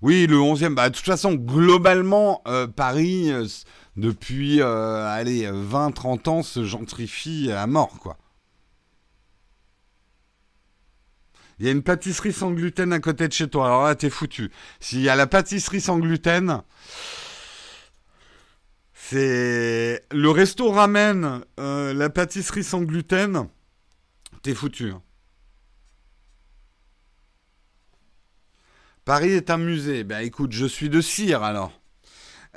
[0.00, 0.74] Oui, le 11e.
[0.74, 3.46] Bah, de toute façon, globalement, euh, Paris, euh,
[3.98, 8.16] depuis allez, 20-30 ans, se gentrifie à mort, quoi.
[11.58, 13.66] Il y a une pâtisserie sans gluten à côté de chez toi.
[13.66, 14.50] Alors là, t'es foutu.
[14.80, 16.62] S'il y a la pâtisserie sans gluten,
[18.92, 23.48] c'est le resto ramène euh, la pâtisserie sans gluten.
[24.42, 24.90] T'es foutu.
[24.90, 25.02] Hein.
[29.06, 30.04] Paris est un musée.
[30.04, 31.80] Ben écoute, je suis de cire alors.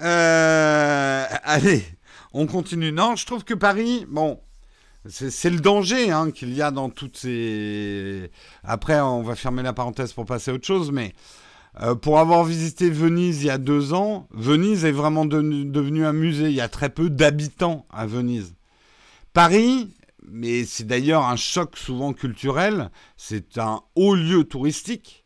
[0.01, 1.85] Euh, allez,
[2.33, 2.91] on continue.
[2.91, 4.41] Non, je trouve que Paris, bon,
[5.09, 8.31] c'est le danger hein, qu'il y a dans toutes ces.
[8.63, 11.13] Après, on va fermer la parenthèse pour passer à autre chose, mais
[11.81, 16.13] euh, pour avoir visité Venise il y a deux ans, Venise est vraiment devenue un
[16.13, 16.49] musée.
[16.49, 18.55] Il y a très peu d'habitants à Venise.
[19.33, 19.89] Paris,
[20.27, 25.25] mais c'est d'ailleurs un choc souvent culturel, c'est un haut lieu touristique,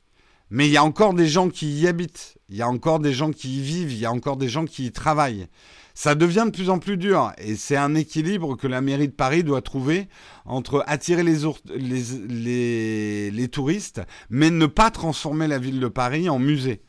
[0.50, 3.14] mais il y a encore des gens qui y habitent, il y a encore des
[3.14, 5.48] gens qui y vivent, il y a encore des gens qui y travaillent
[5.94, 7.32] ça devient de plus en plus dur.
[7.38, 10.08] Et c'est un équilibre que la mairie de Paris doit trouver
[10.46, 11.40] entre attirer les,
[11.76, 16.82] les, les, touristes, mais ne pas transformer la ville de Paris en musée.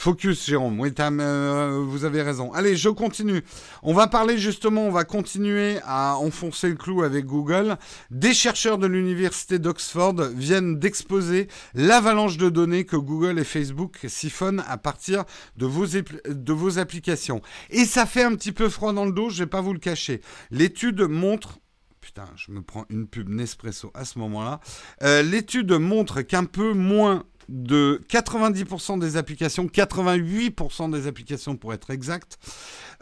[0.00, 0.80] Focus, Jérôme.
[0.80, 2.54] Oui, euh, vous avez raison.
[2.54, 3.42] Allez, je continue.
[3.82, 7.76] On va parler justement, on va continuer à enfoncer le clou avec Google.
[8.10, 14.64] Des chercheurs de l'université d'Oxford viennent d'exposer l'avalanche de données que Google et Facebook siphonnent
[14.66, 15.24] à partir
[15.58, 17.42] de vos, de vos applications.
[17.68, 19.78] Et ça fait un petit peu froid dans le dos, je vais pas vous le
[19.78, 20.22] cacher.
[20.50, 21.58] L'étude montre
[22.00, 24.60] Putain, je me prends une pub Nespresso à ce moment-là.
[25.02, 31.90] Euh, l'étude montre qu'un peu moins de 90% des applications, 88% des applications pour être
[31.90, 32.38] exact,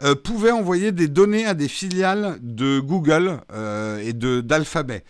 [0.01, 5.03] euh, pouvaient envoyer des données à des filiales de Google euh, et d'Alphabet.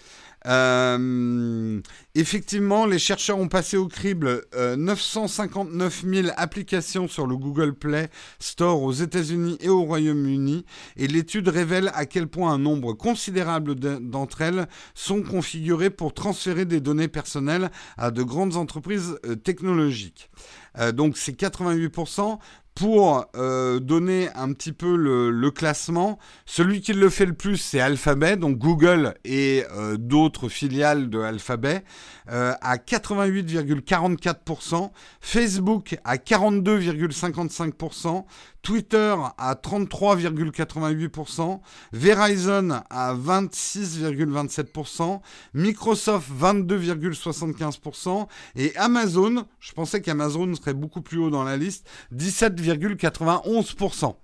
[2.15, 8.82] Effectivement, les chercheurs ont passé au crible 959 000 applications sur le Google Play Store
[8.82, 10.65] aux États-Unis et au Royaume-Uni,
[10.98, 16.65] et l'étude révèle à quel point un nombre considérable d'entre elles sont configurées pour transférer
[16.65, 20.30] des données personnelles à de grandes entreprises euh, technologiques.
[20.78, 22.39] Euh, donc c'est 88%,
[22.80, 27.82] pour euh, donner un petit peu le, classement, celui qui le fait le plus, c'est
[27.82, 31.84] Alphabet, donc Google et euh, d'autres filiales de Alphabet,
[32.30, 38.26] euh, à 88,44%, Facebook à 42,55%,
[38.62, 41.62] Twitter à 33,88%,
[41.94, 45.22] Verizon à 26,27%,
[45.54, 54.16] Microsoft 22,75% et Amazon, je pensais qu'Amazon serait beaucoup plus haut dans la liste, 17,91%.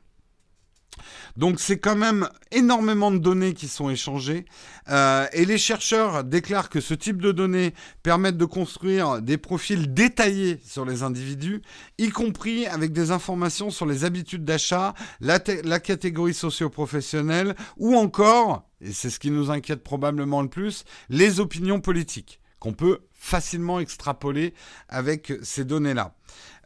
[1.37, 4.45] Donc c'est quand même énormément de données qui sont échangées.
[4.89, 9.93] Euh, et les chercheurs déclarent que ce type de données permettent de construire des profils
[9.93, 11.61] détaillés sur les individus,
[11.97, 18.67] y compris avec des informations sur les habitudes d'achat, la, la, catégorie socio-professionnelle, ou encore,
[18.81, 23.79] et c'est ce qui nous inquiète probablement le plus, les opinions politiques qu'on peut facilement
[23.79, 24.53] extrapoler
[24.87, 26.13] avec ces données-là.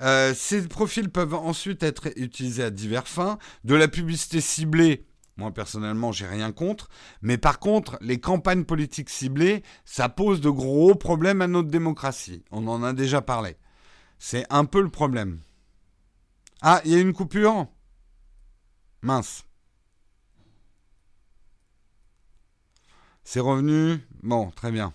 [0.01, 5.05] Euh, ces profils peuvent ensuite être utilisés à divers fins, de la publicité ciblée.
[5.37, 6.89] Moi personnellement, j'ai rien contre,
[7.21, 12.43] mais par contre, les campagnes politiques ciblées, ça pose de gros problèmes à notre démocratie.
[12.51, 13.55] On en a déjà parlé.
[14.17, 15.39] C'est un peu le problème.
[16.61, 17.67] Ah, il y a une coupure?
[19.01, 19.45] Mince.
[23.23, 24.01] C'est revenu?
[24.23, 24.93] Bon, très bien.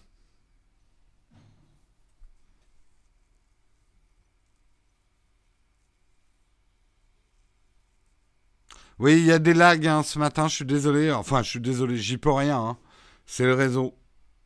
[8.99, 11.11] Oui, il y a des lags hein, ce matin, je suis désolé.
[11.13, 12.59] Enfin, je suis désolé, j'y peux rien.
[12.59, 12.79] Hein.
[13.27, 13.97] C'est le réseau.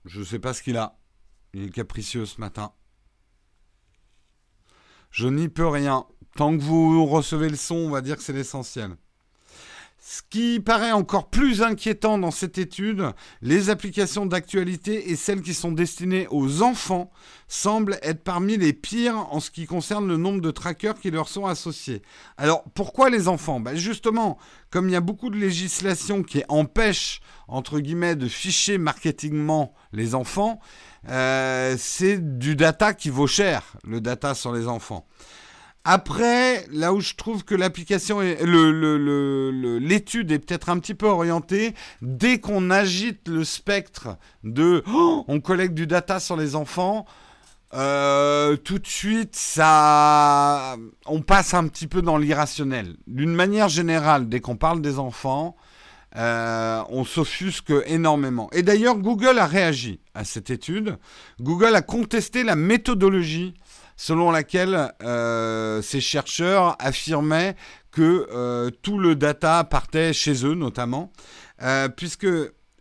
[0.05, 0.99] Je ne sais pas ce qu'il a.
[1.53, 2.73] Il est capricieux ce matin.
[5.11, 6.07] Je n'y peux rien.
[6.37, 8.97] Tant que vous recevez le son, on va dire que c'est l'essentiel.
[10.11, 15.53] Ce qui paraît encore plus inquiétant dans cette étude, les applications d'actualité et celles qui
[15.53, 17.11] sont destinées aux enfants
[17.47, 21.29] semblent être parmi les pires en ce qui concerne le nombre de trackers qui leur
[21.29, 22.01] sont associés.
[22.38, 23.61] Alors pourquoi les enfants?
[23.61, 24.38] Ben Justement,
[24.71, 30.14] comme il y a beaucoup de législation qui empêche, entre guillemets, de ficher marketingement les
[30.14, 30.59] enfants,
[31.11, 35.07] euh, c'est du data qui vaut cher, le data sur les enfants.
[35.90, 42.40] Après, là où je trouve que l'application l'étude est peut-être un petit peu orientée, dès
[42.40, 47.07] qu'on agite le spectre de, oh, on collecte du data sur les enfants,
[47.72, 52.96] euh, tout de suite, ça, on passe un petit peu dans l'irrationnel.
[53.07, 55.57] D'une manière générale, dès qu'on parle des enfants,
[56.16, 58.51] euh, on s'offusque énormément.
[58.53, 60.98] Et d'ailleurs, Google a réagi à cette étude.
[61.40, 63.55] Google a contesté la méthodologie
[63.99, 67.55] selon laquelle euh, ces chercheurs affirmaient
[67.91, 71.13] que tout le data partait chez eux, notamment,
[71.97, 72.27] puisque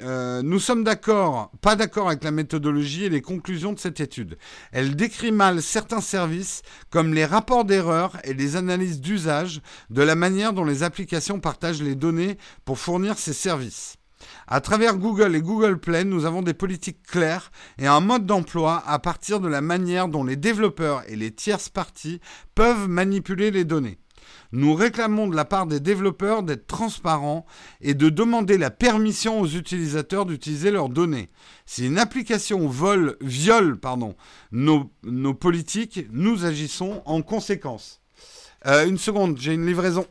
[0.01, 4.37] euh, nous sommes d'accord, pas d'accord avec la méthodologie et les conclusions de cette étude.
[4.71, 10.15] Elle décrit mal certains services comme les rapports d'erreur et les analyses d'usage de la
[10.15, 13.97] manière dont les applications partagent les données pour fournir ces services.
[14.49, 18.81] À travers Google et Google Play, nous avons des politiques claires et un mode d'emploi
[18.87, 22.21] à partir de la manière dont les développeurs et les tierces parties
[22.55, 23.97] peuvent manipuler les données.
[24.53, 27.45] Nous réclamons de la part des développeurs d'être transparents
[27.81, 31.29] et de demander la permission aux utilisateurs d'utiliser leurs données.
[31.65, 34.15] Si une application viole pardon,
[34.53, 34.89] nos,
[35.33, 37.99] politiques, nous agissons en conséquence.
[38.65, 40.05] Euh, une seconde, j'ai une livraison.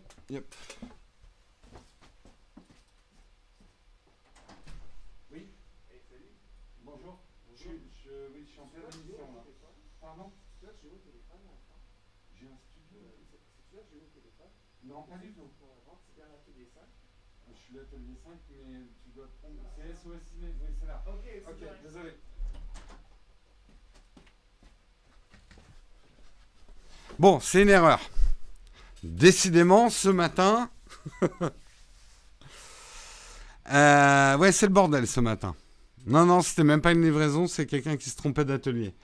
[27.18, 28.00] Bon, c'est une erreur.
[29.02, 30.70] Décidément, ce matin.
[33.72, 35.56] Euh, ouais, c'est le bordel ce matin.
[36.06, 38.94] Non, non, c'était même pas une livraison, c'est quelqu'un qui se trompait d'atelier.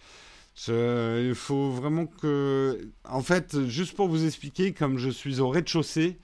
[0.68, 2.88] il faut vraiment que.
[3.03, 6.16] En fait, juste pour vous expliquer, comme je suis au rez-de-chaussée,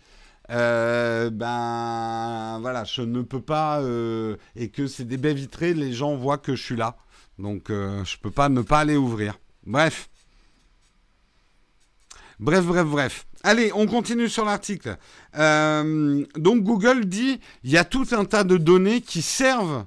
[0.51, 3.81] euh, ben voilà, je ne peux pas.
[3.81, 6.97] Euh, et que c'est des baies vitrées, les gens voient que je suis là.
[7.41, 9.37] Donc, je peux pas ne pas aller ouvrir.
[9.67, 10.09] Bref.
[12.41, 13.27] Bref, bref, bref.
[13.43, 14.97] Allez, on continue sur l'article.
[15.37, 19.87] Euh, donc Google dit, il y a tout un tas de données qui servent,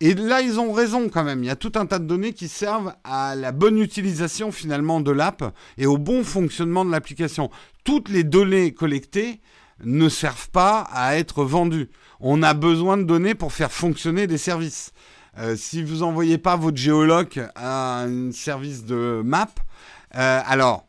[0.00, 2.32] et là ils ont raison quand même, il y a tout un tas de données
[2.32, 7.50] qui servent à la bonne utilisation finalement de l'app et au bon fonctionnement de l'application.
[7.84, 9.40] Toutes les données collectées
[9.84, 11.90] ne servent pas à être vendues.
[12.20, 14.92] On a besoin de données pour faire fonctionner des services.
[15.38, 19.48] Euh, si vous n'envoyez pas votre géologue à un service de map,
[20.14, 20.86] euh, alors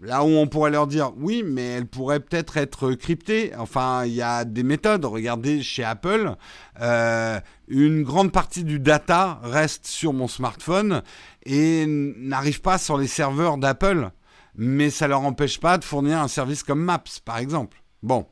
[0.00, 3.52] Là où on pourrait leur dire oui, mais elle pourrait peut-être être cryptée.
[3.56, 5.04] Enfin, il y a des méthodes.
[5.04, 6.34] Regardez chez Apple,
[6.80, 11.02] euh, une grande partie du data reste sur mon smartphone
[11.46, 14.10] et n'arrive pas sur les serveurs d'Apple.
[14.56, 17.82] Mais ça ne leur empêche pas de fournir un service comme Maps, par exemple.
[18.02, 18.26] Bon.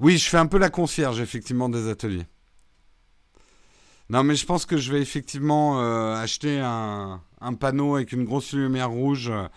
[0.00, 2.26] Oui, je fais un peu la concierge, effectivement, des ateliers.
[4.14, 7.20] Non, mais je pense que je vais effectivement euh, acheter un,
[7.58, 9.48] panneau avec une grosse lumière rouge euh,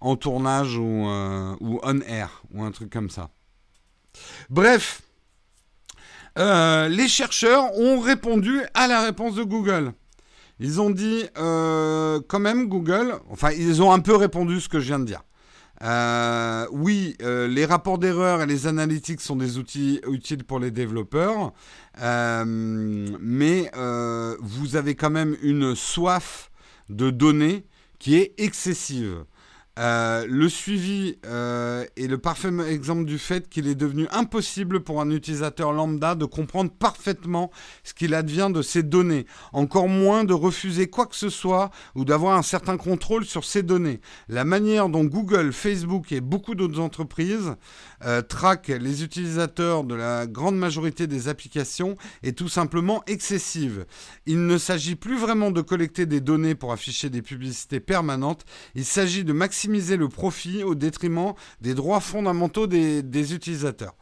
[0.00, 3.30] en tournage ou, euh, ou on air ou un truc comme ça.
[4.50, 5.02] Bref,
[6.36, 9.92] les chercheurs ont répondu à la réponse de Google.
[10.60, 14.86] Ils ont dit quand même Google, enfin ils ont un peu répondu ce que je
[14.86, 15.24] viens de dire.
[15.82, 20.70] Euh, oui, euh, les rapports d'erreur et les analytics sont des outils utiles pour les
[20.70, 21.52] développeurs,
[22.00, 22.44] euh,
[23.20, 23.70] mais
[24.40, 26.50] vous avez quand même une soif
[26.88, 27.64] de données
[27.98, 29.24] qui est excessive.
[29.76, 35.00] Euh, le suivi euh, est le parfait exemple du fait qu'il est devenu impossible pour
[35.00, 37.50] un utilisateur lambda de comprendre parfaitement
[37.82, 42.04] ce qu'il advient de ces données, encore moins de refuser quoi que ce soit ou
[42.04, 44.00] d'avoir un certain contrôle sur ces données.
[44.28, 47.56] La manière dont Google, Facebook et beaucoup d'autres entreprises
[48.04, 53.86] euh, traquent les utilisateurs de la grande majorité des applications est tout simplement excessive.
[54.26, 58.84] Il ne s'agit plus vraiment de collecter des données pour afficher des publicités permanentes, il
[58.84, 63.94] s'agit de maximiser maximiser le profit au détriment des droits fondamentaux des, utilisateurs.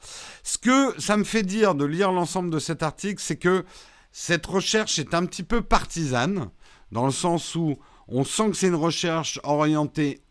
[0.42, 3.64] Ce que ça me fait dire de lire l'ensemble de cet article, c'est que
[4.12, 6.50] cette recherche est un petit peu partisane,
[6.90, 7.76] dans le sens où
[8.08, 10.22] on sent que c'est une recherche orientée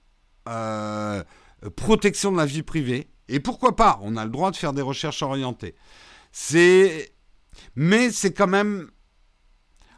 [0.50, 1.24] euh,
[1.76, 3.08] protection de la vie privée.
[3.32, 5.74] Et pourquoi pas On a le droit de faire des recherches orientées.
[6.34, 7.14] C'est,
[7.76, 8.92] mais c'est quand même,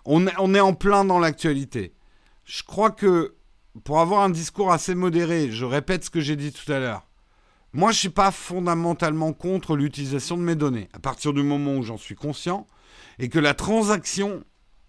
[0.05, 1.95] on, est en plein dans l'actualité.
[2.45, 3.36] Je crois que
[3.84, 7.07] pour avoir un discours assez modéré, je répète ce que j'ai dit tout à l'heure.
[7.73, 10.89] Moi, je ne suis pas fondamentalement contre l'utilisation de mes données.
[10.93, 12.67] À partir du moment où j'en suis conscient
[13.17, 14.43] et que la transaction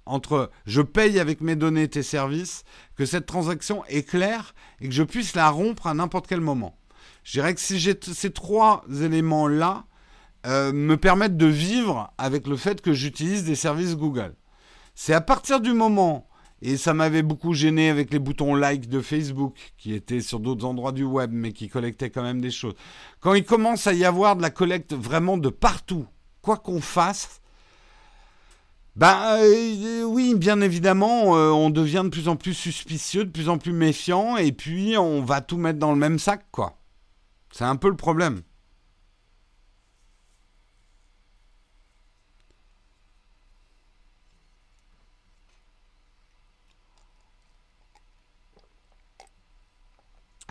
[0.04, 2.64] entre je paye avec mes données tes services,
[2.94, 6.76] que cette transaction est claire et que je puisse la rompre à n'importe quel moment.
[7.24, 9.86] Je dirais que si ces trois éléments-là,
[10.46, 14.34] euh, me permettre de vivre avec le fait que j'utilise des services Google.
[14.94, 16.28] C'est à partir du moment,
[16.60, 20.66] et ça m'avait beaucoup gêné avec les boutons like de Facebook, qui étaient sur d'autres
[20.66, 22.74] endroits du web, mais qui collectaient quand même des choses.
[23.20, 26.04] Quand il commence à y avoir de la collecte vraiment de partout,
[26.42, 27.40] quoi qu'on fasse,
[28.96, 29.40] ben
[30.04, 33.72] oui, bien évidemment, euh, on devient de plus en plus suspicieux, de plus en plus
[33.72, 36.76] méfiant, et puis on va tout mettre dans le même sac, quoi.
[37.54, 38.42] C'est un peu le problème.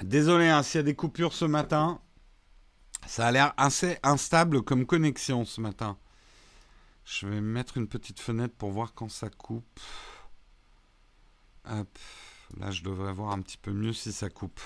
[0.01, 1.99] Désolé hein, s'il y a des coupures ce matin.
[3.05, 5.97] Ça a l'air assez instable comme connexion ce matin.
[7.03, 9.81] Je vais mettre une petite fenêtre pour voir quand ça coupe.
[11.65, 11.99] Hop.
[12.57, 14.61] Là, je devrais voir un petit peu mieux si ça coupe.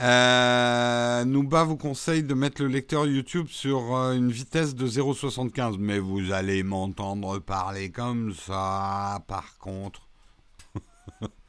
[0.00, 5.76] Euh, Nouba vous conseille de mettre le lecteur YouTube sur euh, une vitesse de 0,75.
[5.78, 10.08] Mais vous allez m'entendre parler comme ça, par contre.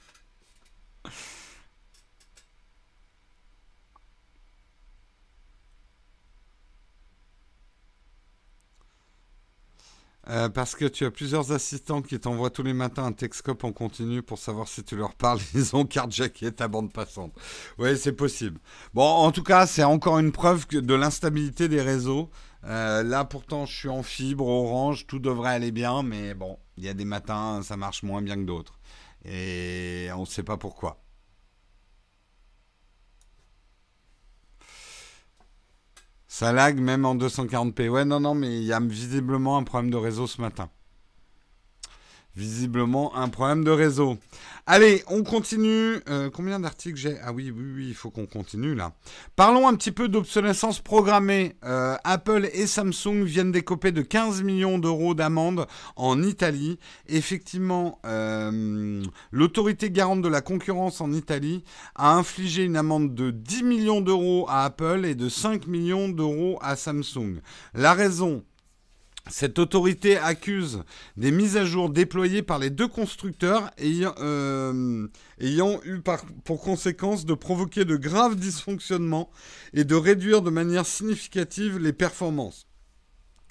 [10.28, 13.72] Euh, parce que tu as plusieurs assistants qui t'envoient tous les matins un Texcope en
[13.72, 17.34] continu pour savoir si tu leur parles, ils ont carjacké ta bande passante.
[17.78, 18.60] Oui, c'est possible.
[18.94, 22.30] Bon, en tout cas, c'est encore une preuve de l'instabilité des réseaux.
[22.64, 26.86] Euh, là, pourtant, je suis en fibre, orange, tout devrait aller bien, mais bon, il
[26.86, 28.80] y a des matins, ça marche moins bien que d'autres.
[29.24, 31.05] Et on ne sait pas pourquoi.
[36.38, 37.88] Ça lag même en 240p.
[37.88, 40.70] Ouais, non, non, mais il y a visiblement un problème de réseau ce matin.
[42.36, 44.18] Visiblement un problème de réseau.
[44.68, 46.02] Allez, on continue.
[46.10, 47.18] Euh, combien d'articles j'ai?
[47.24, 48.92] Ah oui, oui, oui, il faut qu'on continue là.
[49.38, 51.56] Parlons un petit peu d'obsolescence programmée.
[51.64, 55.66] Euh, Apple et Samsung viennent d'écoper de 15 millions d'euros d'amende
[55.96, 56.78] en Italie.
[57.08, 61.64] Effectivement, euh, l'autorité garante de la concurrence en Italie
[61.96, 66.60] a infligé une amende de 10 millions d'euros à Apple et de 5 millions d'euros
[66.62, 67.40] à Samsung.
[67.74, 68.44] La raison
[69.30, 70.84] cette autorité accuse
[71.18, 75.08] des mises à jour déployées par les deux constructeurs ayant, euh,
[75.40, 76.02] eu
[76.44, 79.32] pour conséquence de provoquer de graves dysfonctionnements
[79.74, 82.68] et de réduire de manière significative les performances.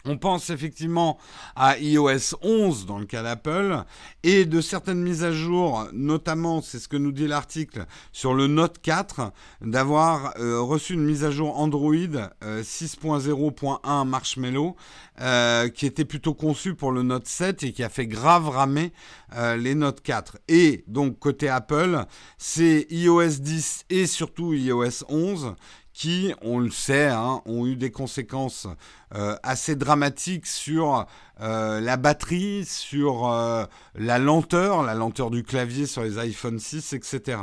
[0.06, 1.16] On pense effectivement
[1.56, 3.84] à iOS 11 dans le cas d'Apple
[4.22, 8.46] et de certaines mises à jour, notamment, c'est ce que nous dit l'article, sur le
[8.46, 9.32] Note 4,
[9.62, 14.76] d'avoir euh, reçu une mise à jour Android 6.0.1 euh, Marshmallow
[15.22, 18.92] euh, qui était plutôt conçue pour le Note 7 et qui a fait grave ramer
[19.56, 20.36] les Note 4.
[20.48, 22.04] Et donc côté Apple,
[22.36, 25.54] c'est iOS 10 et surtout iOS 11
[25.94, 28.66] qui, on le sait, hein, ont eu des conséquences
[29.14, 31.06] euh, assez dramatiques sur
[31.40, 33.64] euh, la batterie, sur euh,
[33.94, 37.38] la lenteur, la lenteur du clavier sur les iPhone 6, etc.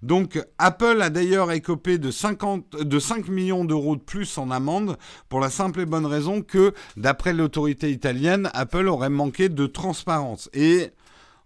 [0.00, 4.96] Donc Apple a d'ailleurs écopé de, 50, de 5 millions d'euros de plus en amende
[5.28, 10.48] pour la simple et bonne raison que, d'après l'autorité italienne, Apple aurait manqué de transparence.
[10.52, 10.92] Et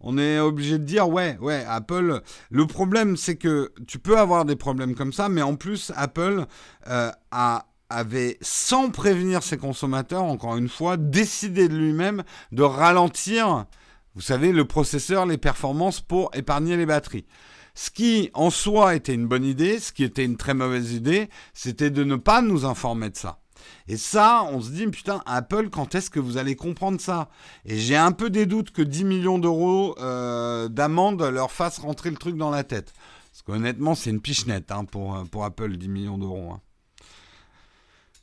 [0.02, 2.20] on est obligé de dire ouais, ouais, Apple.
[2.50, 6.46] Le problème, c'est que tu peux avoir des problèmes comme ça, mais en plus, Apple
[6.88, 13.66] euh, a avait, sans prévenir ses consommateurs, encore une fois, décidé de lui-même de ralentir,
[14.14, 17.26] vous savez, le processeur, les performances pour épargner les batteries.
[17.74, 21.28] Ce qui, en soi, était une bonne idée, ce qui était une très mauvaise idée,
[21.54, 23.41] c'était de ne pas nous informer de ça.
[23.88, 27.28] Et ça, on se dit, putain, Apple, quand est-ce que vous allez comprendre ça?
[27.64, 32.10] Et j'ai un peu des doutes que 10 millions d'euros euh, d'amende leur fassent rentrer
[32.10, 32.92] le truc dans la tête.
[33.30, 36.52] Parce qu'honnêtement, c'est une pichenette hein, pour, euh, pour Apple, 10 millions d'euros.
[36.52, 36.60] Hein.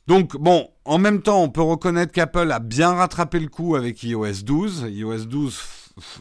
[0.06, 4.02] Donc, bon, en même temps, on peut reconnaître qu'Apple a bien rattrapé le coup avec
[4.02, 4.86] iOS 12.
[4.88, 5.60] iOS 12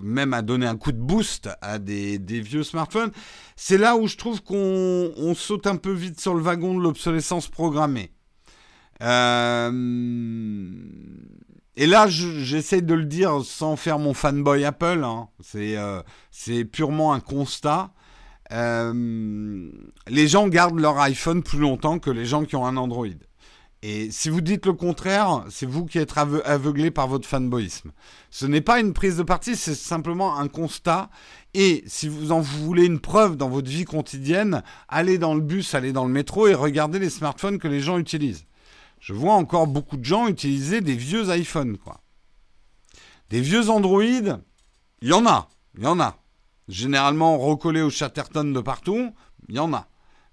[0.04, 3.12] même a donné un coup de boost à des vieux smartphones.
[3.56, 7.48] C'est là où je trouve qu'on saute un peu vite sur le wagon de l'obsolescence
[7.48, 8.12] programmée.
[9.02, 10.70] Euh,
[11.76, 15.04] et là, j'essaie de le dire sans faire mon fanboy Apple.
[15.06, 15.30] Hein.
[15.56, 17.92] Euh, c'est purement un constat.
[18.52, 19.72] Euh,
[20.08, 23.08] les gens gardent leur iPhone plus longtemps que les gens qui ont un Android.
[23.82, 27.92] Et si vous dites le contraire, c'est vous qui êtes aveuglé par votre fanboyisme.
[28.30, 31.10] Ce n'est pas une prise de parti, c'est simplement un constat.
[31.54, 35.76] Et si vous en voulez une preuve dans votre vie quotidienne, allez dans le bus,
[35.76, 38.49] allez dans le métro et regardez les smartphones que les gens utilisent
[39.00, 42.02] je vois encore beaucoup de gens utiliser des vieux iPhones, quoi.
[43.30, 45.48] Des vieux Android, il y en a,
[45.78, 46.18] il y en a.
[46.68, 49.14] Généralement recollés au Chatterton de partout,
[49.48, 49.88] il y en a.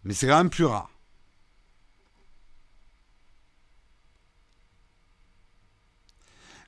[0.04, 0.90] Mais c'est quand même plus rare.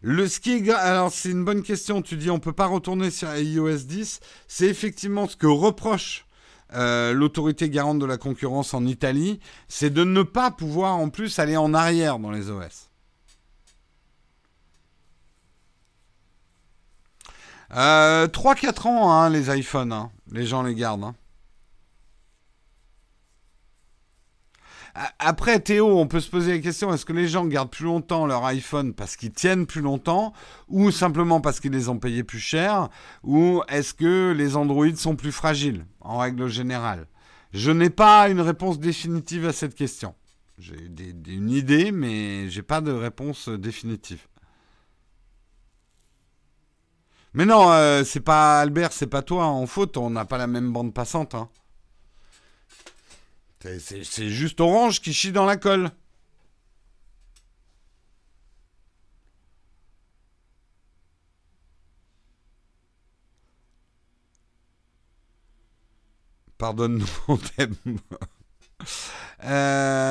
[0.01, 2.03] Le ski, alors c'est une bonne question.
[2.03, 4.20] Tu dis on peut pas retourner sur iOS 10.
[4.46, 6.27] C'est effectivement ce que reproche
[6.74, 11.38] euh, l'autorité garante de la concurrence en Italie, c'est de ne pas pouvoir en plus
[11.38, 12.88] aller en arrière dans les OS.
[17.74, 19.92] Euh, 3-4 ans, hein, les iPhones.
[19.92, 20.10] Hein.
[20.32, 21.04] Les gens les gardent.
[21.04, 21.14] Hein.
[25.18, 28.26] Après, Théo, on peut se poser la question est-ce que les gens gardent plus longtemps
[28.26, 30.32] leur iPhone parce qu'ils tiennent plus longtemps
[30.68, 32.89] ou simplement parce qu'ils les ont payés plus cher
[33.22, 37.07] ou est-ce que les Android sont plus fragiles en règle générale?
[37.53, 40.14] Je n'ai pas une réponse définitive à cette question.
[40.59, 40.76] J'ai
[41.28, 44.26] une idée, mais j'ai pas de réponse définitive.
[47.34, 50.47] Mais non, euh, c'est pas Albert, c'est pas toi en faute, on n'a pas la
[50.47, 51.34] même bande passante.
[51.34, 51.49] Hein.
[53.61, 55.90] C'est juste Orange qui chie dans la colle.
[66.56, 67.74] Pardonne-nous, on t'aime.
[69.44, 70.09] Euh,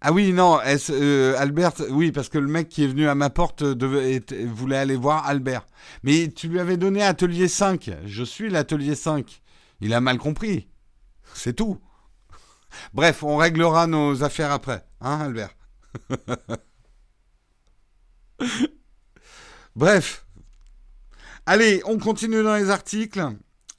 [0.00, 3.28] ah oui, non, euh, Albert, oui, parce que le mec qui est venu à ma
[3.30, 5.66] porte voulait aller voir Albert.
[6.04, 7.90] Mais tu lui avais donné Atelier 5.
[8.04, 9.42] Je suis l'Atelier 5.
[9.80, 10.68] Il a mal compris.
[11.34, 11.78] C'est tout.
[12.94, 15.54] Bref, on réglera nos affaires après, hein, Albert?
[19.76, 20.26] Bref.
[21.46, 23.26] Allez, on continue dans les articles.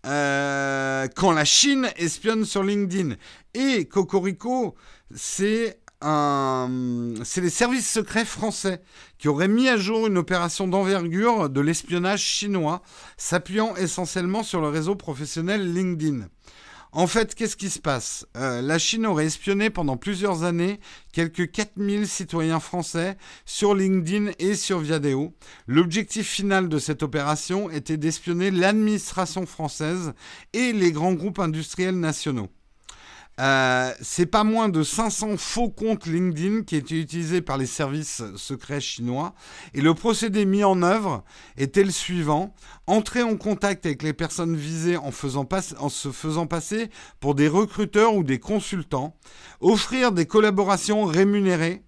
[0.05, 3.15] Euh, quand la Chine espionne sur LinkedIn.
[3.53, 4.75] Et Cocorico,
[5.15, 8.81] c'est c'est les services secrets français
[9.19, 12.81] qui auraient mis à jour une opération d'envergure de l'espionnage chinois,
[13.17, 16.27] s'appuyant essentiellement sur le réseau professionnel LinkedIn.
[16.93, 18.27] En fait, qu'est-ce qui se passe?
[18.35, 20.77] Euh, La Chine aurait espionné pendant plusieurs années
[21.13, 23.15] quelques 4000 citoyens français
[23.45, 25.33] sur LinkedIn et sur Viadeo.
[25.67, 30.11] L'objectif final de cette opération était d'espionner l'administration française
[30.51, 32.49] et les grands groupes industriels nationaux.
[33.41, 38.21] Euh, c'est pas moins de 500 faux comptes LinkedIn qui étaient utilisés par les services
[38.35, 39.33] secrets chinois.
[39.73, 41.23] Et le procédé mis en œuvre
[41.57, 42.53] était le suivant.
[42.85, 48.13] Entrer en contact avec les personnes visées en, en se faisant passer pour des recruteurs
[48.13, 49.15] ou des consultants.
[49.59, 51.83] Offrir des collaborations rémunérées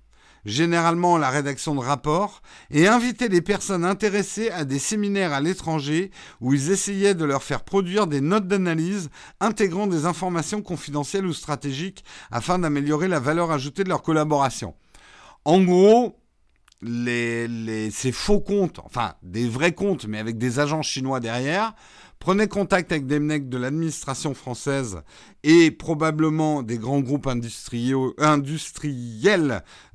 [0.46, 6.12] généralement la rédaction de rapports, et inviter les personnes intéressées à des séminaires à l'étranger
[6.42, 11.34] où ils essayaient de leur faire produire des notes d'analyse intégrant des informations confidentielles ou
[11.34, 14.76] stratégiques afin d'améliorer la valeur ajoutée de leur collaboration.
[15.46, 16.18] En gros,
[16.86, 21.74] ces faux comptes, enfin des vrais comptes, mais avec des agents chinois derrière,
[22.24, 25.02] Prenez contact avec des mecs de l'administration française
[25.44, 28.14] et probablement des grands groupes industriels,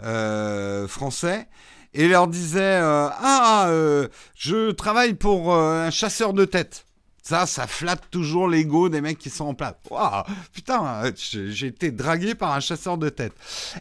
[0.02, 1.48] euh, français
[1.94, 6.84] et leur disait euh, ah euh, je travaille pour un chasseur de tête
[7.28, 9.74] ça, ça flatte toujours l'ego des mecs qui sont en place.
[9.90, 10.22] Waouh,
[10.54, 13.34] putain, j'ai été dragué par un chasseur de tête.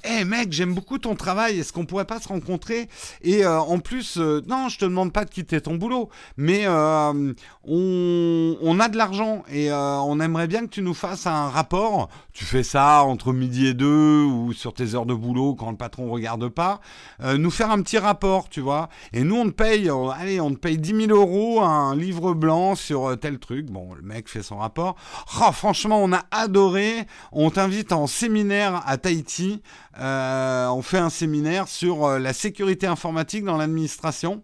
[0.03, 1.57] Eh mec, j'aime beaucoup ton travail.
[1.57, 2.89] Est-ce qu'on pourrait pas se rencontrer?
[3.21, 6.63] Et euh, en plus, euh, non, je te demande pas de quitter ton boulot, mais
[6.65, 7.33] euh,
[7.63, 12.09] on, on, a de l'argent et on aimerait bien que tu nous fasses un rapport.
[12.33, 15.77] Tu fais ça entre midi et deux ou sur tes heures de boulot quand le
[15.77, 16.81] patron regarde pas.
[17.23, 18.89] nous faire un petit rapport, tu vois.
[19.13, 19.89] Et nous, on te paye,
[20.19, 23.67] allez, on te paye 10 000 euros un livre blanc sur tel truc.
[23.67, 24.95] Bon, le mec fait son rapport.
[25.41, 27.07] Oh, franchement, on a adoré.
[27.31, 29.61] On t'invite en séminaire à Tahiti.
[29.99, 34.43] Euh, on fait un séminaire sur euh, la sécurité informatique dans l'administration.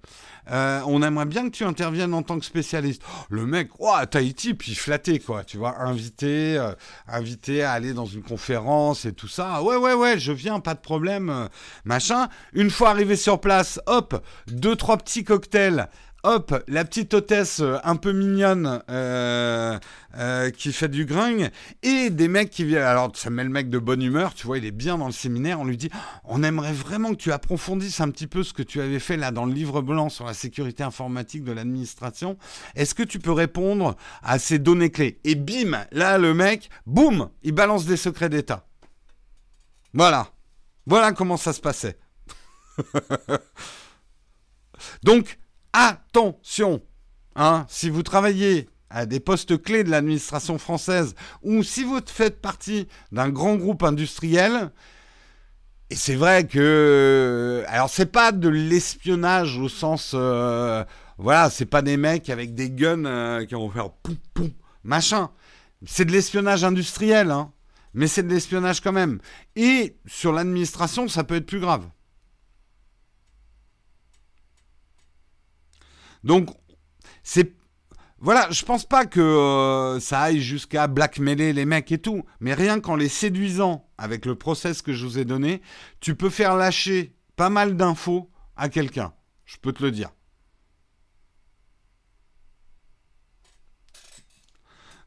[0.51, 3.01] Euh, on aimerait bien que tu interviennes en tant que spécialiste.
[3.29, 6.61] le mec, oh, Tahiti, puis flatté, quoi, tu vois, invité,
[7.07, 9.61] invité à aller dans une conférence et tout ça.
[9.63, 11.47] Ouais, ouais, ouais, je viens, pas de problème,
[11.85, 12.27] machin.
[12.51, 15.87] Une fois arrivé sur place, hop, deux, trois petits cocktails
[16.23, 19.77] hop, la petite hôtesse euh, un peu mignonne euh,
[20.17, 21.51] euh, qui fait du gringue,
[21.83, 22.83] et des mecs qui viennent.
[22.83, 25.11] Alors, ça met le mec de bonne humeur, tu vois, il est bien dans le
[25.11, 25.59] séminaire.
[25.59, 25.89] On lui dit
[26.23, 29.31] On aimerait vraiment que tu approfondisses un petit peu ce que tu avais fait là
[29.31, 32.37] dans le livre blanc sur la sécurité informatique de l'administration.
[32.75, 35.19] Est-ce que tu peux répondre à ces données clés?
[35.23, 38.65] Et bim, là, le mec, boum, il balance des secrets d'État.
[39.93, 40.29] Voilà.
[40.85, 41.97] Voilà comment ça se passait.
[45.03, 45.37] Donc,
[45.73, 46.81] attention,
[47.35, 52.41] hein, si vous travaillez à des postes clés de l'administration française ou si vous faites
[52.41, 54.71] partie d'un grand groupe industriel,
[55.89, 60.83] et c'est vrai que, alors c'est pas de l'espionnage au sens, euh,
[61.17, 64.51] voilà, c'est pas des mecs avec des guns euh, qui vont faire poum poum
[64.83, 65.29] machin.
[65.85, 67.51] C'est de l'espionnage industriel, hein,
[67.93, 69.19] mais c'est de l'espionnage quand même.
[69.55, 71.85] Et sur l'administration, ça peut être plus grave.
[76.23, 76.49] Donc,
[77.23, 77.55] c'est
[78.23, 82.53] voilà, je pense pas que euh, ça aille jusqu'à blackmailer les mecs et tout, mais
[82.53, 85.61] rien qu'en les séduisant avec le process que je vous ai donné,
[85.99, 89.13] tu peux faire lâcher pas mal d'infos à quelqu'un.
[89.43, 90.09] Je peux te le dire.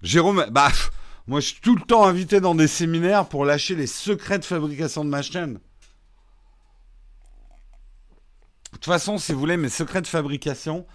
[0.02, 0.70] Jérôme, bah,
[1.26, 4.44] moi je suis tout le temps invité dans des séminaires pour lâcher les secrets de
[4.44, 5.58] fabrication de ma chaîne.
[8.76, 10.86] De toute façon, si vous voulez mes secrets de fabrication,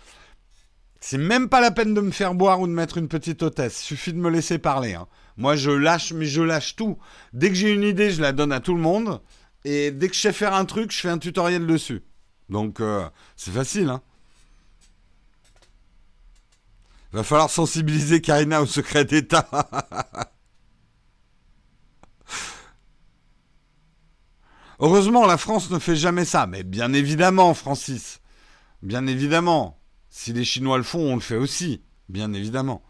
[0.99, 3.81] c'est même pas la peine de me faire boire ou de mettre une petite hôtesse.
[3.81, 4.93] Suffit de me laisser parler.
[4.93, 5.07] Hein.
[5.35, 6.99] Moi, je lâche, mais je lâche tout.
[7.33, 9.19] Dès que j'ai une idée, je la donne à tout le monde.
[9.65, 12.03] Et dès que je sais faire un truc, je fais un tutoriel dessus.
[12.49, 13.89] Donc, euh, c'est facile.
[13.89, 14.03] Hein.
[17.13, 19.49] Va falloir sensibiliser Karina au secret d'État.
[24.81, 26.47] Heureusement, la France ne fait jamais ça.
[26.47, 28.19] Mais bien évidemment, Francis.
[28.81, 29.79] Bien évidemment.
[30.09, 32.83] Si les Chinois le font, on le fait aussi, bien évidemment.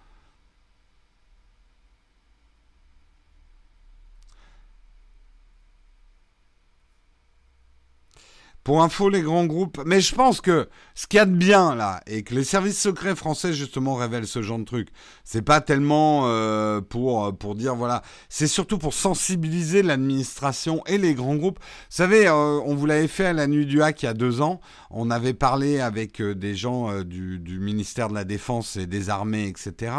[8.63, 9.81] Pour info, les grands groupes.
[9.85, 10.69] Mais je pense que
[11.01, 14.27] ce qu'il y a de bien là, et que les services secrets français justement révèlent
[14.27, 14.89] ce genre de truc,
[15.23, 21.15] c'est pas tellement euh, pour pour dire voilà, c'est surtout pour sensibiliser l'administration et les
[21.15, 21.57] grands groupes.
[21.59, 24.13] Vous savez, euh, on vous l'avait fait à la nuit du hack il y a
[24.13, 24.61] deux ans.
[24.91, 29.09] On avait parlé avec euh, des gens du, du ministère de la Défense et des
[29.09, 29.93] armées, etc.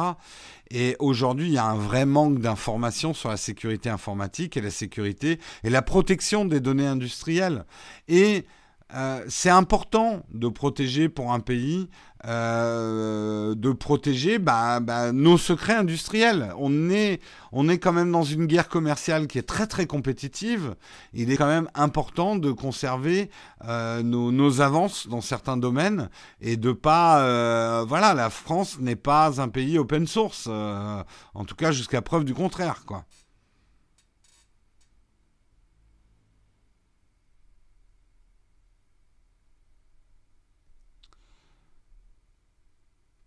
[0.71, 4.71] Et aujourd'hui, il y a un vrai manque d'informations sur la sécurité informatique et la
[4.71, 7.65] sécurité et la protection des données industrielles.
[8.07, 8.47] Et
[8.95, 11.89] euh, c'est important de protéger pour un pays,
[12.27, 16.53] euh, de protéger bah, bah, nos secrets industriels.
[16.59, 17.21] On est,
[17.53, 20.75] on est quand même dans une guerre commerciale qui est très très compétitive.
[21.15, 23.31] Il est quand même important de conserver
[23.65, 29.41] euh, nos, nos, avances dans certains domaines et de pas, voilà, la France n'est pas
[29.41, 33.05] un pays open source, en tout cas jusqu'à preuve du contraire, quoi.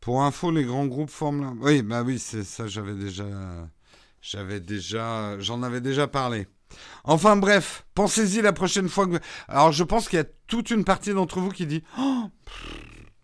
[0.05, 1.41] Pour info, les grands groupes forment.
[1.41, 1.51] La...
[1.65, 2.67] Oui, bah oui, c'est ça.
[2.67, 3.25] J'avais déjà,
[4.21, 6.45] j'avais déjà, j'en avais déjà parlé.
[7.05, 9.17] Enfin bref, pensez-y la prochaine fois que.
[9.47, 11.83] Alors je pense qu'il y a toute une partie d'entre vous qui dit.
[11.97, 12.25] Oh,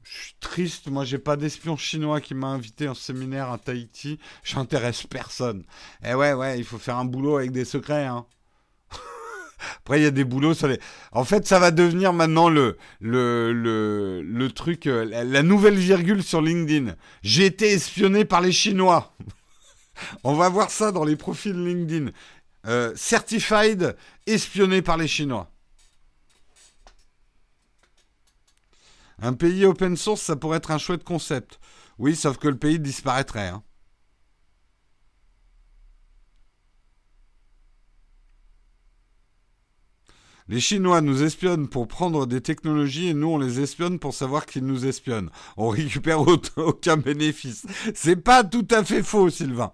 [0.01, 4.17] je suis triste, moi j'ai pas d'espion chinois qui m'a invité en séminaire à Tahiti.
[4.43, 5.63] J'intéresse personne.
[6.03, 8.25] Eh ouais, ouais, il faut faire un boulot avec des secrets, hein.
[9.79, 10.79] Après, il y a des boulots sur les.
[11.11, 12.77] En fait, ça va devenir maintenant le,
[14.53, 16.95] truc, euh, la, nouvelle virgule sur LinkedIn.
[17.23, 19.13] J'ai été espionné par les Chinois.
[20.23, 22.11] On va voir ça dans les profils LinkedIn.
[22.67, 23.95] Euh, certified
[24.27, 25.51] espionné par les Chinois.
[29.21, 31.59] Un pays open source, ça pourrait être un chouette concept.
[31.99, 33.49] Oui, sauf que le pays disparaîtrait.
[33.49, 33.61] Hein.
[40.51, 44.45] Les Chinois nous espionnent pour prendre des technologies et nous on les espionne pour savoir
[44.45, 45.29] qu'ils nous espionnent.
[45.55, 46.19] On récupère
[46.57, 47.65] aucun bénéfice.
[47.95, 49.71] C'est pas tout à fait faux, Sylvain.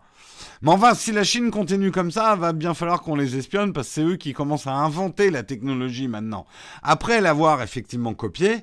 [0.62, 3.88] Mais enfin, si la Chine continue comme ça, va bien falloir qu'on les espionne parce
[3.88, 6.46] que c'est eux qui commencent à inventer la technologie maintenant.
[6.84, 8.58] Après l'avoir effectivement copiée,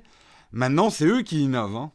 [0.52, 1.76] maintenant c'est eux qui innovent.
[1.76, 1.92] Hein.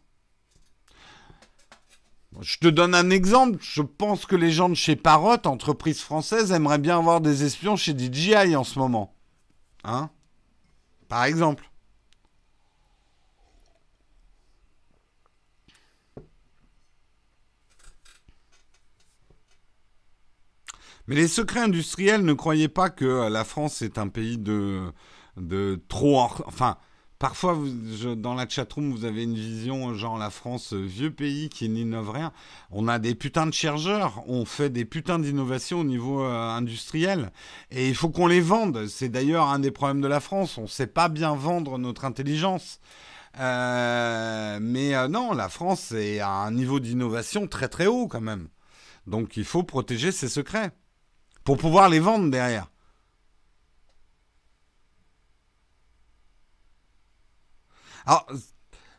[2.41, 3.59] Je te donne un exemple.
[3.61, 7.78] Je pense que les gens de chez Parrot, entreprise française, aimeraient bien avoir des espions
[7.78, 9.15] chez DJI en ce moment.
[9.89, 10.11] Hein?
[11.07, 11.65] Par exemple.
[21.07, 24.93] Mais les secrets industriels, ne croyez pas que la France est un pays de,
[25.37, 26.19] de trop...
[26.45, 26.77] Enfin,
[27.20, 27.57] Parfois,
[28.15, 32.11] dans la chatroom, vous avez une vision, genre la France, euh, vieux pays qui n'innove
[32.11, 32.32] rien.
[32.72, 37.34] On a des putains de chercheurs, on fait des putains d'innovations au niveau euh, industriel.
[37.72, 38.88] Et il faut qu'on les vende.
[38.88, 40.57] C'est d'ailleurs un des problèmes de la France.
[40.57, 42.80] On ne sait pas bien vendre notre intelligence.
[43.38, 48.47] Euh, mais non, la France est à un niveau d'innovation très très haut quand même.
[49.07, 50.72] Donc il faut protéger ses secrets
[51.43, 52.67] pour pouvoir les vendre derrière.
[58.10, 58.26] Alors,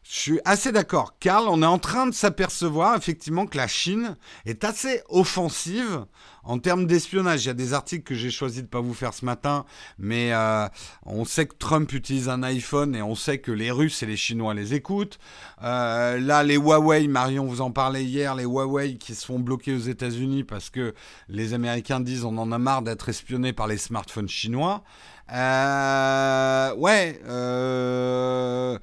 [0.04, 1.18] je suis assez d'accord.
[1.18, 6.04] Karl, on est en train de s'apercevoir effectivement que la Chine est assez offensive
[6.44, 7.44] en termes d'espionnage.
[7.44, 9.64] Il y a des articles que j'ai choisi de ne pas vous faire ce matin,
[9.98, 10.68] mais euh,
[11.04, 14.16] on sait que Trump utilise un iPhone et on sait que les Russes et les
[14.16, 15.18] Chinois les écoutent.
[15.64, 19.74] Euh, là, les Huawei, Marion vous en parlait hier, les Huawei qui se font bloquer
[19.74, 20.94] aux États-Unis parce que
[21.28, 24.84] les Américains disent on en a marre d'être espionnés par les smartphones chinois.
[25.32, 27.20] Euh, ouais.
[27.28, 28.78] Euh,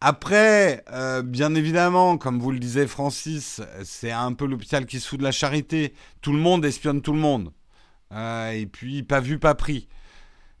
[0.00, 5.08] Après, euh, bien évidemment, comme vous le disait Francis, c'est un peu l'hôpital qui se
[5.08, 5.94] fout de la charité.
[6.22, 7.52] Tout le monde espionne tout le monde.
[8.12, 9.88] Euh, et puis, pas vu, pas pris.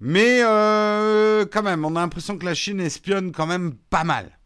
[0.00, 4.38] Mais euh, quand même, on a l'impression que la Chine espionne quand même pas mal.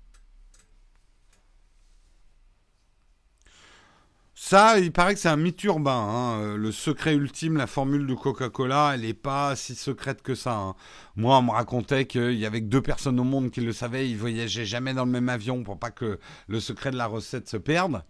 [4.47, 5.97] Ça, il paraît que c'est un mythe urbain.
[5.97, 6.40] Hein.
[6.42, 10.55] Euh, le secret ultime, la formule de Coca-Cola, elle n'est pas si secrète que ça.
[10.55, 10.74] Hein.
[11.16, 14.07] Moi, on me racontait qu'il y avait que deux personnes au monde qui le savaient.
[14.07, 17.49] Ils voyageaient jamais dans le même avion pour pas que le secret de la recette
[17.49, 18.05] se perde.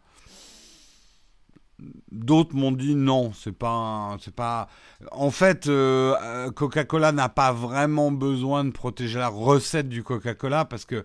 [2.11, 4.69] D'autres m'ont dit non, c'est pas, c'est pas.
[5.13, 10.65] En fait, euh, euh, Coca-Cola n'a pas vraiment besoin de protéger la recette du Coca-Cola
[10.65, 11.05] parce que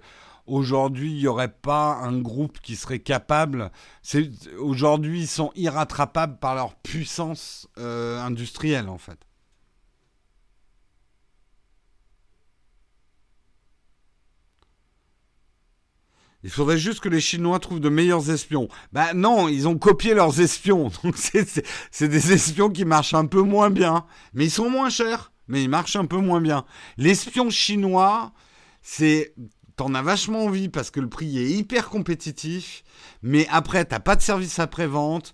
[0.50, 3.72] Aujourd'hui, il n'y aurait pas un groupe qui serait capable.
[4.58, 9.20] Aujourd'hui, ils sont irrattrapables par leur puissance euh, industrielle, en fait.
[16.44, 18.70] Il faudrait juste que les Chinois trouvent de meilleurs espions.
[18.92, 20.90] Ben non, ils ont copié leurs espions.
[21.04, 24.06] Donc c'est des espions qui marchent un peu moins bien.
[24.34, 25.32] Mais ils sont moins chers.
[25.48, 26.66] Mais ils marchent un peu moins bien.
[26.98, 28.32] L'espion chinois,
[28.82, 29.34] c'est
[29.80, 32.84] t'en as vachement envie parce que le prix est hyper compétitif,
[33.22, 35.34] mais après, t'as pas de service après-vente,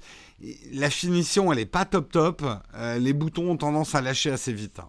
[0.72, 4.54] la finition, elle est pas top top, euh, les boutons ont tendance à lâcher assez
[4.54, 4.82] vite.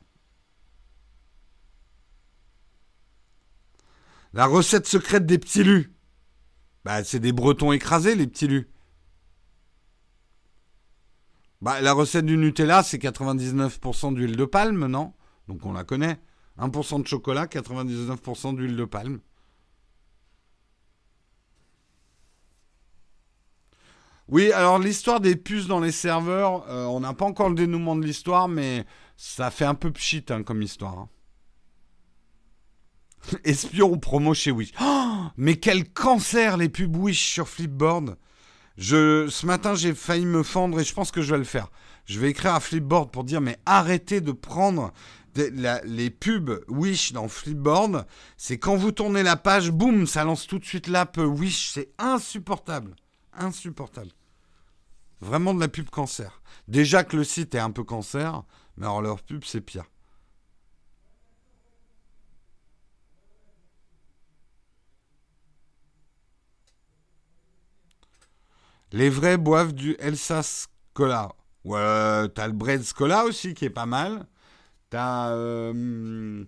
[4.34, 5.90] La recette secrète des petits lus.
[6.84, 8.68] Bah, c'est des bretons écrasés, les petits lus.
[11.62, 15.14] Bah, la recette du Nutella, c'est 99% d'huile de palme, non?
[15.48, 16.20] Donc on la connaît.
[16.58, 19.20] 1% de chocolat, 99% d'huile de palme.
[24.28, 27.94] Oui, alors l'histoire des puces dans les serveurs, euh, on n'a pas encore le dénouement
[27.94, 28.84] de l'histoire, mais
[29.16, 30.98] ça fait un peu pchit hein, comme histoire.
[30.98, 31.08] Hein.
[33.44, 34.72] Espion promo chez Wish.
[34.80, 38.16] Oh, mais quel cancer les pubs Wish sur Flipboard.
[38.76, 41.70] Je, ce matin, j'ai failli me fendre et je pense que je vais le faire.
[42.04, 44.92] Je vais écrire à Flipboard pour dire mais arrêtez de prendre
[45.36, 48.06] les pubs Wish dans Flipboard.
[48.36, 51.70] C'est quand vous tournez la page, boum, ça lance tout de suite l'app Wish.
[51.72, 52.94] C'est insupportable
[53.36, 54.10] insupportable.
[55.20, 56.42] Vraiment de la pub cancer.
[56.68, 58.42] Déjà que le site est un peu cancer,
[58.76, 59.84] mais alors leur pub, c'est pire.
[68.92, 71.32] Les vrais boivent du Elsace Cola.
[71.64, 74.26] Ouais, t'as le Bread Cola aussi qui est pas mal.
[74.90, 75.30] T'as.
[75.32, 76.44] Euh,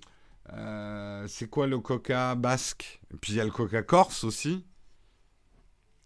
[0.52, 3.00] euh, c'est quoi le coca basque?
[3.12, 4.64] Et puis il y a le coca corse aussi.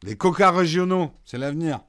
[0.03, 1.81] Les coca régionaux, c'est l'avenir.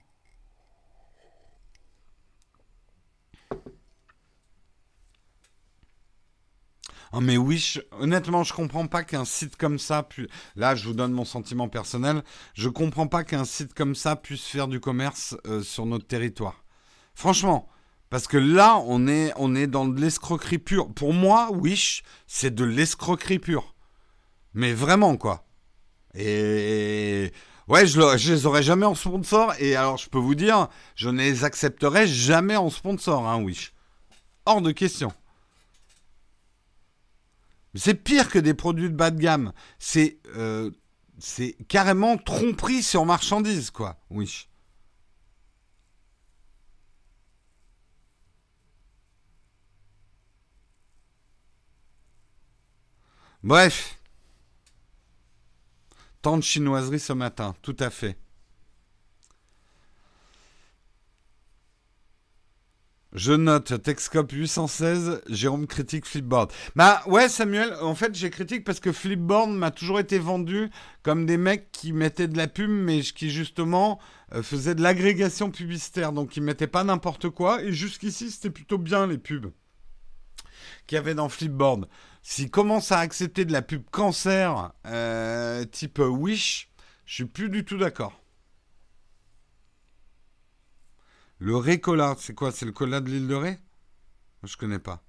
[7.16, 10.28] Oh mais oui, honnêtement, je comprends pas qu'un site comme ça puisse.
[10.55, 12.24] Là, je vous donne mon sentiment personnel.
[12.55, 16.64] Je comprends pas qu'un site comme ça puisse faire du commerce euh, sur notre territoire.
[17.14, 17.70] Franchement,
[18.09, 20.91] parce que là, on est, on est dans de l'escroquerie pure.
[20.91, 23.76] Pour moi, Wish, c'est de l'escroquerie pure.
[24.55, 25.45] Mais vraiment, quoi.
[26.16, 27.32] Et
[27.68, 29.53] Ouais, je, je, les aurais jamais en sponsor.
[29.59, 33.74] Et alors, je peux vous dire, je ne les accepterai jamais en sponsor, hein, Wish.
[34.45, 35.14] Hors de question.
[37.76, 39.53] C'est pire que des produits de bas de gamme.
[39.80, 40.72] C'est euh,
[41.68, 44.49] carrément tromperie sur marchandise, quoi, Wish.
[53.43, 53.99] Bref.
[56.24, 58.17] Tant de chinoiserie ce matin, tout à fait.
[63.11, 66.49] Je note Texcop 816, Jérôme critique Flipboard.
[66.78, 70.69] Bah ouais Samuel, en fait j'ai critique parce que Flipboard m'a toujours été vendu
[71.03, 73.99] comme des mecs qui mettaient de la pub mais qui justement
[74.34, 76.13] euh, faisaient de l'agrégation publicitaire.
[76.13, 79.51] Donc ils mettaient pas n'importe quoi et jusqu'ici c'était plutôt bien les pubs
[80.88, 81.88] qu'il y avait dans Flipboard.
[82.22, 86.70] S'ils commencent à accepter de la pub cancer euh, type Wish,
[87.06, 88.20] je suis plus du tout d'accord.
[91.40, 92.52] Le Récola, c'est quoi?
[92.52, 93.60] C'est le cola de l'île de Ré?
[94.44, 95.04] Je connais pas.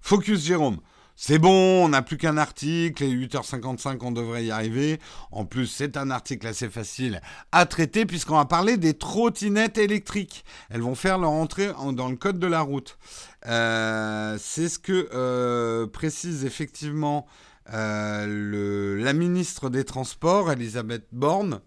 [0.00, 0.80] Focus Jérôme.
[1.22, 4.98] C'est bon, on n'a plus qu'un article et 8h55, on devrait y arriver.
[5.30, 7.20] En plus, c'est un article assez facile
[7.52, 10.46] à traiter puisqu'on va parler des trottinettes électriques.
[10.70, 12.96] Elles vont faire leur entrée dans le code de la route.
[13.44, 17.26] Euh, c'est ce que euh, précise effectivement
[17.74, 21.60] euh, la ministre des Transports, Elisabeth Borne.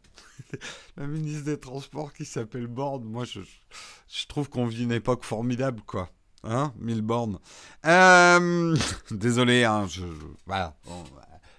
[0.98, 3.04] la ministre des Transports qui s'appelle Borne.
[3.04, 3.42] Moi, je,
[4.08, 6.10] je trouve qu'on vit une époque formidable, quoi.
[6.44, 7.40] Hein 1000 bornes.
[7.86, 8.76] Euh,
[9.12, 10.04] désolé, hein, je,
[10.46, 10.76] voilà.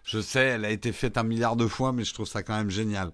[0.05, 2.57] je sais, elle a été faite un milliard de fois, mais je trouve ça quand
[2.57, 3.13] même génial.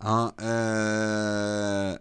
[0.00, 1.96] Hein, euh,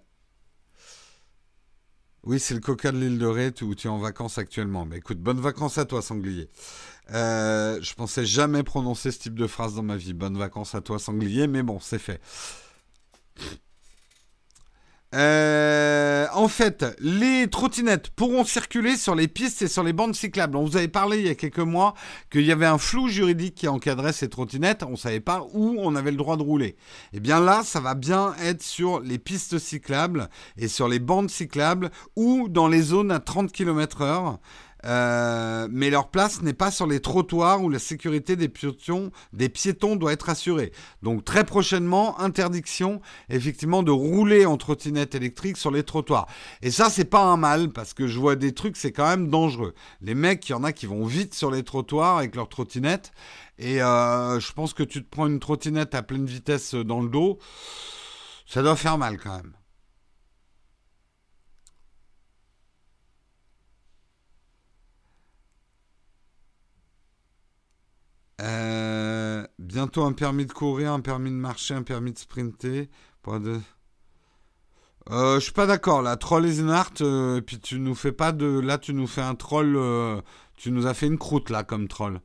[2.25, 4.85] oui, c'est le coca de l'île de Ré où tu es en vacances actuellement.
[4.85, 6.49] Mais écoute, bonnes vacances à toi, sanglier.
[7.13, 10.13] Euh, je pensais jamais prononcer ce type de phrase dans ma vie.
[10.13, 12.19] Bonnes vacances à toi, sanglier, mais bon, c'est fait.
[15.15, 20.57] Euh, en fait, les trottinettes pourront circuler sur les pistes et sur les bandes cyclables.
[20.57, 21.93] On vous avait parlé il y a quelques mois
[22.29, 24.83] qu'il y avait un flou juridique qui encadrait ces trottinettes.
[24.83, 26.65] On ne savait pas où on avait le droit de rouler.
[26.67, 26.75] Et
[27.15, 31.29] eh bien là, ça va bien être sur les pistes cyclables et sur les bandes
[31.29, 34.37] cyclables ou dans les zones à 30 km/h.
[34.85, 39.11] Euh, mais leur place n'est pas sur les trottoirs où la sécurité des piétons,
[39.95, 40.71] doit être assurée.
[41.01, 46.27] Donc très prochainement, interdiction effectivement de rouler en trottinette électrique sur les trottoirs.
[46.61, 49.29] Et ça, c'est pas un mal parce que je vois des trucs, c'est quand même
[49.29, 49.73] dangereux.
[50.01, 53.11] Les mecs, il y en a qui vont vite sur les trottoirs avec leur trottinette.
[53.57, 57.09] Et euh, je pense que tu te prends une trottinette à pleine vitesse dans le
[57.09, 57.39] dos,
[58.45, 59.53] ça doit faire mal quand même.
[68.41, 72.89] Euh, bientôt un permis de courir, un permis de marcher, un permis de sprinter.
[73.21, 73.59] Pas de...
[75.11, 76.17] Euh, je suis pas d'accord là.
[76.17, 76.91] Troll is art.
[77.01, 78.59] Euh, puis tu nous fais pas de.
[78.59, 79.79] Là, tu nous fais un troll.
[80.57, 82.19] Tu nous as fait une croûte là comme troll.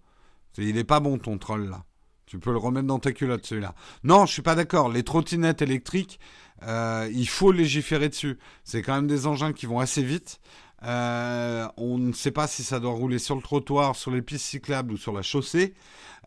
[0.59, 1.85] Il est pas bon ton troll là.
[2.27, 3.75] Tu peux le remettre dans ta culotte celui-là.
[4.05, 4.89] Non, je suis pas d'accord.
[4.89, 6.21] Les trottinettes électriques,
[6.63, 8.39] il faut légiférer dessus.
[8.63, 10.41] C'est quand même des engins qui vont assez vite.
[10.85, 14.47] Euh, on ne sait pas si ça doit rouler sur le trottoir, sur les pistes
[14.47, 15.75] cyclables ou sur la chaussée.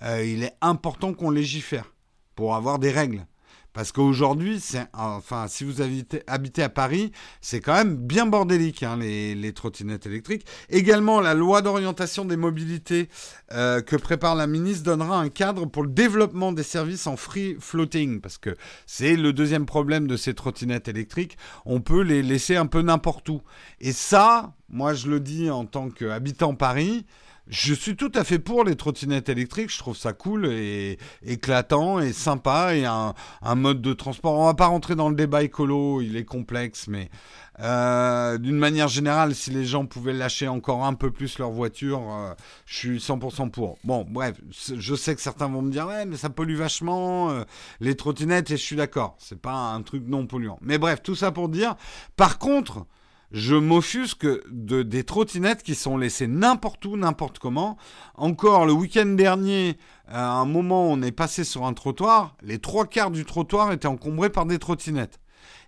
[0.01, 1.93] Euh, il est important qu'on légifère
[2.35, 3.25] pour avoir des règles.
[3.73, 4.61] Parce qu'aujourd'hui,
[4.93, 7.11] enfin, si vous habitez, habitez à Paris,
[7.41, 10.45] c'est quand même bien bordélique, hein, les, trottinettes électriques.
[10.69, 13.09] Également, la loi d'orientation des mobilités
[13.51, 17.57] euh, que prépare la ministre donnera un cadre pour le développement des services en free
[17.59, 18.21] floating.
[18.21, 18.55] Parce que
[18.85, 21.37] c'est le deuxième problème de ces trottinettes électriques.
[21.65, 23.41] On peut les laisser un peu n'importe où.
[23.81, 27.05] Et ça, moi, je le dis en tant qu'habitant Paris,
[27.47, 29.71] je suis tout à fait pour les trottinettes électriques.
[29.71, 33.13] Je trouve ça cool et éclatant et sympa et un,
[33.55, 34.39] mode de transport.
[34.39, 37.09] On va pas rentrer dans le débat écolo, il est complexe, mais
[37.59, 42.01] euh, d'une manière générale, si les gens pouvaient lâcher encore un peu plus leur voiture,
[42.11, 42.33] euh,
[42.65, 43.77] je suis 100% pour.
[43.83, 44.35] Bon, bref,
[44.75, 47.43] je sais que certains vont me dire, ouais, mais ça pollue vachement euh,
[47.81, 49.15] les trottinettes et je suis d'accord.
[49.19, 50.59] C'est pas un truc non polluant.
[50.61, 51.75] Mais bref, tout ça pour dire.
[52.15, 52.85] Par contre,
[53.33, 57.77] je m'offusque de, des trottinettes qui sont laissées n'importe où, n'importe comment.
[58.13, 59.77] Encore le week-end dernier,
[60.07, 63.87] à un moment on est passé sur un trottoir, les trois quarts du trottoir étaient
[63.87, 65.19] encombrés par des trottinettes.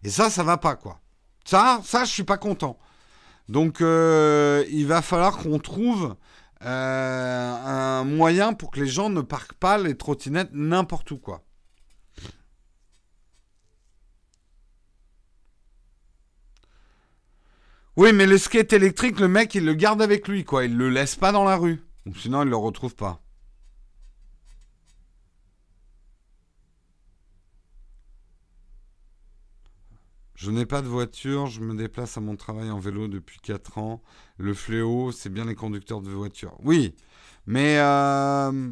[0.03, 0.99] Et ça, ça va pas, quoi.
[1.43, 2.77] Ça, ça, je suis pas content.
[3.49, 6.15] Donc, euh, il va falloir qu'on trouve
[6.63, 11.43] euh, un moyen pour que les gens ne parquent pas les trottinettes n'importe où, quoi.
[17.97, 20.65] Oui, mais le skate électrique, le mec, il le garde avec lui, quoi.
[20.65, 21.81] Il le laisse pas dans la rue.
[22.17, 23.21] Sinon, il le retrouve pas.
[30.35, 33.77] Je n'ai pas de voiture, je me déplace à mon travail en vélo depuis 4
[33.77, 34.03] ans.
[34.37, 36.57] Le fléau, c'est bien les conducteurs de voitures.
[36.63, 36.93] Oui,
[37.47, 38.71] mais euh,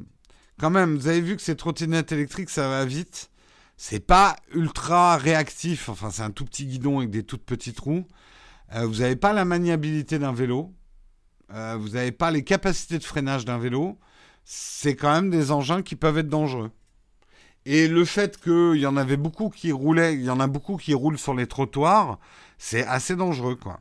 [0.59, 3.31] quand même, vous avez vu que ces trottinettes électriques, ça va vite.
[3.77, 8.05] C'est pas ultra réactif, enfin c'est un tout petit guidon avec des toutes petites roues.
[8.75, 10.73] Euh, vous n'avez pas la maniabilité d'un vélo.
[11.51, 13.99] Euh, vous n'avez pas les capacités de freinage d'un vélo.
[14.45, 16.71] C'est quand même des engins qui peuvent être dangereux.
[17.65, 20.75] Et le fait qu'il y en avait beaucoup qui roulaient, il y en a beaucoup
[20.75, 22.19] qui roulent sur les trottoirs,
[22.57, 23.79] c'est assez dangereux, quoi.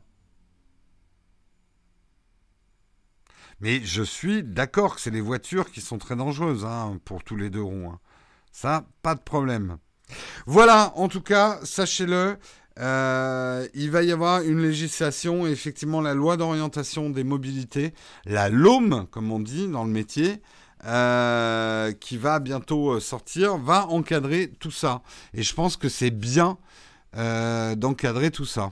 [3.59, 7.35] Mais je suis d'accord que c'est les voitures qui sont très dangereuses hein, pour tous
[7.35, 7.91] les deux ronds.
[7.91, 7.99] Hein.
[8.51, 9.77] Ça, pas de problème.
[10.45, 12.37] Voilà, en tout cas, sachez-le,
[12.79, 17.93] euh, il va y avoir une législation, effectivement la loi d'orientation des mobilités,
[18.25, 20.41] la LOM, comme on dit dans le métier,
[20.85, 25.01] euh, qui va bientôt euh, sortir, va encadrer tout ça.
[25.33, 26.57] Et je pense que c'est bien
[27.77, 28.71] d'encadrer tout ça.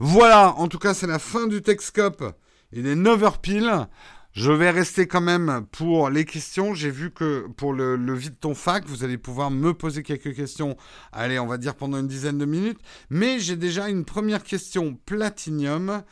[0.00, 2.24] Voilà, en tout cas c'est la fin du Texcope.
[2.72, 3.86] Il est 9h pile.
[4.34, 6.74] Je vais rester quand même pour les questions.
[6.74, 10.34] J'ai vu que pour le, le vide ton fac, vous allez pouvoir me poser quelques
[10.34, 10.76] questions.
[11.12, 12.80] Allez, on va dire pendant une dizaine de minutes.
[13.10, 16.02] Mais j'ai déjà une première question platinium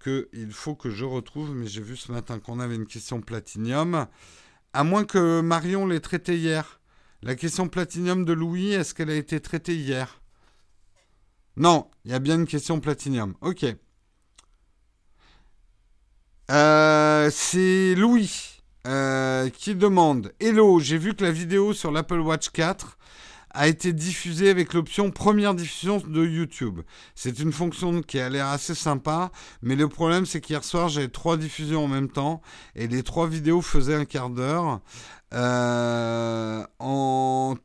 [0.00, 1.54] que il faut que je retrouve.
[1.54, 4.08] Mais j'ai vu ce matin qu'on avait une question platinium.
[4.72, 6.80] À moins que Marion l'ait traitée hier.
[7.22, 10.20] La question platinium de Louis, est-ce qu'elle a été traitée hier?
[11.56, 13.34] Non, il y a bien une question platinium.
[13.40, 13.64] Ok.
[16.50, 22.48] Euh, c'est Louis euh, qui demande Hello, j'ai vu que la vidéo sur l'Apple Watch
[22.48, 22.96] 4
[23.50, 26.80] a été diffusée avec l'option première diffusion de YouTube.
[27.14, 29.30] C'est une fonction qui a l'air assez sympa,
[29.60, 32.40] mais le problème c'est qu'hier soir j'avais trois diffusions en même temps
[32.74, 34.80] et les trois vidéos faisaient un quart d'heure.
[35.34, 37.56] Euh, en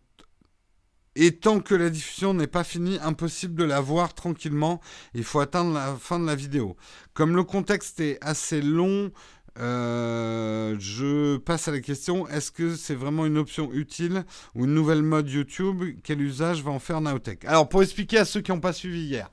[1.16, 4.82] et tant que la diffusion n'est pas finie, impossible de la voir tranquillement.
[5.14, 6.76] Il faut attendre la fin de la vidéo.
[7.14, 9.12] Comme le contexte est assez long,
[9.60, 14.74] euh, je passe à la question est-ce que c'est vraiment une option utile ou une
[14.74, 15.84] nouvelle mode YouTube?
[16.04, 19.02] Quel usage va en faire Nowtech Alors, pour expliquer à ceux qui n'ont pas suivi
[19.02, 19.30] hier,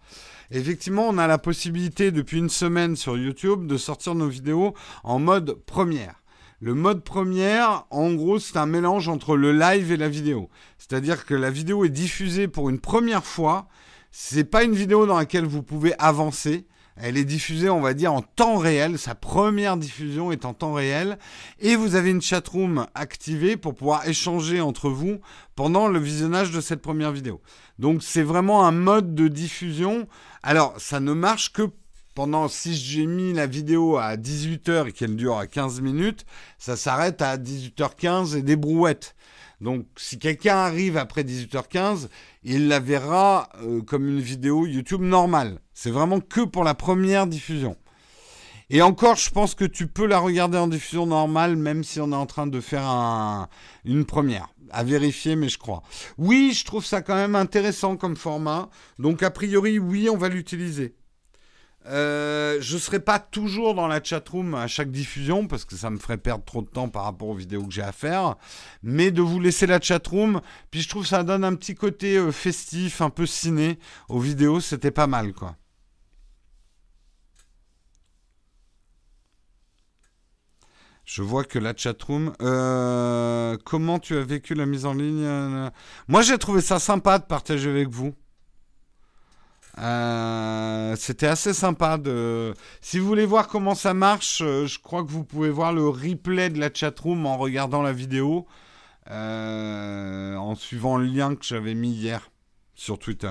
[0.51, 4.75] effectivement, on a la possibilité depuis une semaine sur YouTube de sortir nos vidéos
[5.05, 6.17] en mode première.
[6.63, 10.51] Le mode première, en gros, c'est un mélange entre le live et la vidéo.
[10.91, 13.69] C'est-à-dire que la vidéo est diffusée pour une première fois.
[14.11, 16.67] C'est pas une vidéo dans laquelle vous pouvez avancer.
[16.97, 18.99] Elle est diffusée, on va dire, en temps réel.
[18.99, 21.17] Sa première diffusion est en temps réel.
[21.61, 25.21] Et vous avez une chatroom activée pour pouvoir échanger entre vous
[25.55, 27.41] pendant le visionnage de cette première vidéo.
[27.79, 30.09] Donc c'est vraiment un mode de diffusion.
[30.43, 31.71] Alors ça ne marche que
[32.17, 36.27] pendant, si j'ai mis la vidéo à 18h et qu'elle dure à 15 minutes,
[36.59, 39.15] ça s'arrête à 18h15 et des brouettes.
[39.61, 42.09] Donc, si quelqu'un arrive après 18h15,
[42.45, 45.61] il la verra euh, comme une vidéo YouTube normale.
[45.75, 47.77] C'est vraiment que pour la première diffusion.
[48.71, 52.13] Et encore, je pense que tu peux la regarder en diffusion normale, même si on
[52.13, 53.49] est en train de faire
[53.85, 54.49] une première.
[54.71, 55.83] À vérifier, mais je crois.
[56.17, 58.71] Oui, je trouve ça quand même intéressant comme format.
[59.01, 60.95] Donc, a priori, oui, on va l'utiliser.
[61.87, 65.89] Euh, je ne serai pas toujours dans la chatroom à chaque diffusion parce que ça
[65.89, 68.37] me ferait perdre trop de temps par rapport aux vidéos que j'ai à faire.
[68.83, 72.33] Mais de vous laisser la chatroom, puis je trouve ça donne un petit côté euh,
[72.33, 73.79] festif, un peu ciné
[74.09, 75.57] aux vidéos, c'était pas mal quoi.
[81.07, 82.33] Je vois que la chatroom.
[82.41, 85.27] Euh, comment tu as vécu la mise en ligne
[86.09, 88.15] Moi j'ai trouvé ça sympa de partager avec vous.
[89.81, 92.55] Euh, c'était assez sympa de.
[92.83, 95.89] Si vous voulez voir comment ça marche, euh, je crois que vous pouvez voir le
[95.89, 98.47] replay de la chatroom en regardant la vidéo,
[99.11, 102.31] euh, en suivant le lien que j'avais mis hier
[102.75, 103.31] sur Twitter.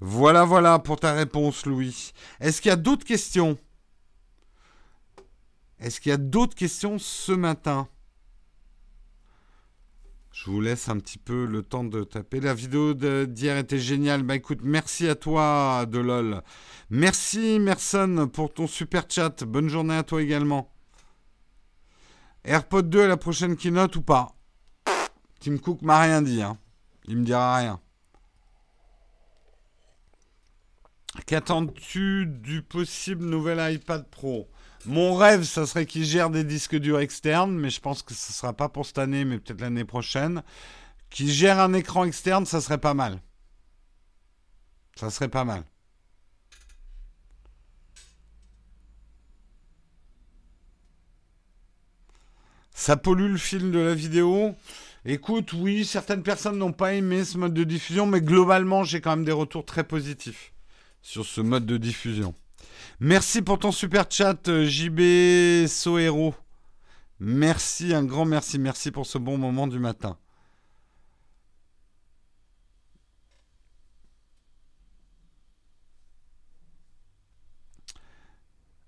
[0.00, 2.12] Voilà, voilà pour ta réponse, Louis.
[2.40, 3.58] Est-ce qu'il y a d'autres questions?
[5.80, 7.88] Est-ce qu'il y a d'autres questions ce matin?
[10.34, 12.40] Je vous laisse un petit peu le temps de taper.
[12.40, 14.24] La vidéo d'hier était géniale.
[14.24, 16.42] Bah écoute, merci à toi, de lol.
[16.90, 19.44] Merci, Merson, pour ton super chat.
[19.44, 20.72] Bonne journée à toi également.
[22.42, 24.34] AirPod 2 à la prochaine keynote ou pas?
[25.38, 26.42] Tim Cook m'a rien dit.
[26.42, 26.58] Hein.
[27.06, 27.80] Il me dira rien.
[31.26, 34.48] Qu'attends-tu du possible nouvel iPad Pro?
[34.86, 38.30] Mon rêve, ça serait qu'il gère des disques durs externes, mais je pense que ce
[38.30, 40.42] ne sera pas pour cette année, mais peut-être l'année prochaine.
[41.10, 43.20] Qu'il gère un écran externe, ça serait pas mal.
[44.96, 45.64] Ça serait pas mal.
[52.74, 54.54] Ça pollue le fil de la vidéo.
[55.06, 59.16] Écoute, oui, certaines personnes n'ont pas aimé ce mode de diffusion, mais globalement, j'ai quand
[59.16, 60.52] même des retours très positifs
[61.00, 62.34] sur ce mode de diffusion.
[63.00, 66.34] Merci pour ton super chat, euh, JB Sohero.
[67.18, 70.16] Merci, un grand merci, merci pour ce bon moment du matin.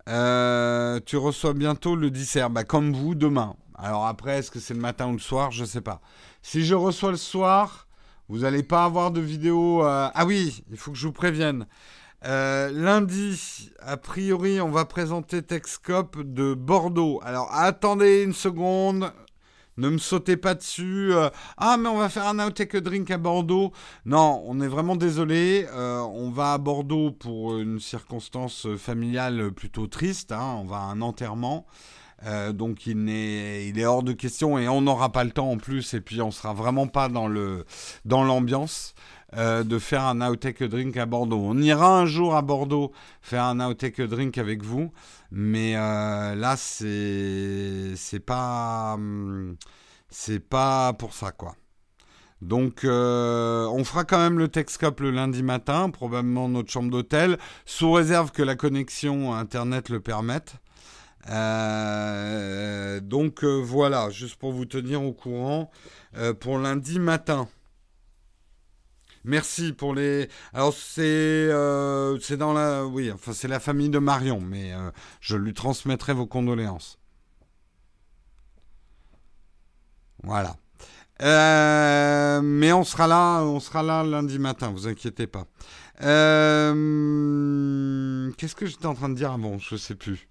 [0.08, 3.56] Euh, tu reçois bientôt le dessert, bah, comme vous, demain.
[3.74, 6.00] Alors après, est-ce que c'est le matin ou le soir Je ne sais pas.
[6.42, 7.88] Si je reçois le soir,
[8.28, 9.84] vous n'allez pas avoir de vidéo.
[9.84, 11.66] Euh, ah oui, il faut que je vous prévienne.
[12.26, 17.20] Euh, lundi, a priori, on va présenter Texcop de Bordeaux.
[17.22, 19.12] Alors attendez une seconde.
[19.76, 21.12] Ne me sautez pas dessus.
[21.12, 23.72] Euh, ah, mais on va faire un Now Take a Drink à Bordeaux.
[24.06, 25.68] Non, on est vraiment désolé.
[25.72, 30.32] Euh, on va à Bordeaux pour une circonstance familiale plutôt triste.
[30.32, 30.56] Hein.
[30.60, 31.66] On va à un enterrement.
[32.54, 35.58] donc il est, il est hors de question et on n'aura pas le temps en
[35.58, 37.28] plus et puis on sera vraiment pas dans
[38.04, 38.94] dans l'ambiance.
[39.34, 41.40] Euh, de faire un Now Drink à Bordeaux.
[41.42, 44.92] On ira un jour à Bordeaux faire un Now Drink avec vous,
[45.32, 49.56] mais euh, là c'est c'est pas hum,
[50.08, 51.56] c'est pas pour ça quoi.
[52.42, 57.38] Donc, euh, on fera quand même le Texcop le lundi matin, probablement notre chambre d'hôtel,
[57.64, 60.56] sous réserve que la connexion Internet le permette.
[63.02, 65.70] donc voilà, juste pour vous tenir au courant
[66.40, 67.48] pour lundi matin.
[69.26, 70.28] Merci pour les.
[70.54, 74.92] Alors c'est euh, c'est dans la oui enfin c'est la famille de Marion mais euh,
[75.20, 77.00] je lui transmettrai vos condoléances.
[80.22, 80.56] Voilà.
[81.22, 85.46] Euh, mais on sera là on sera là lundi matin vous inquiétez pas.
[85.98, 86.74] Qu'est-ce
[88.54, 90.28] que j'étais en train de dire avant je sais plus.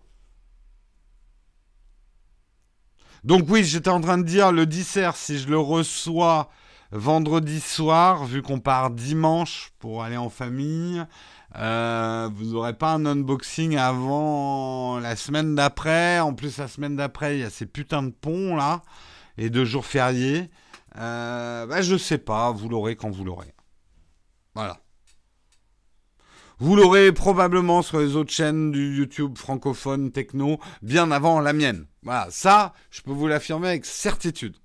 [3.26, 6.50] Donc oui j'étais en train de dire le dissert si je le reçois
[6.96, 11.06] vendredi soir, vu qu'on part dimanche pour aller en famille,
[11.58, 16.20] euh, vous n'aurez pas un unboxing avant la semaine d'après.
[16.20, 18.82] En plus, la semaine d'après, il y a ces putains de ponts là
[19.38, 20.50] et de jours fériés.
[20.98, 23.54] Euh, bah, je sais pas, vous l'aurez quand vous l'aurez.
[24.54, 24.80] Voilà.
[26.60, 31.86] Vous l'aurez probablement sur les autres chaînes du YouTube francophone techno bien avant la mienne.
[32.04, 34.56] Voilà, ça, je peux vous l'affirmer avec certitude.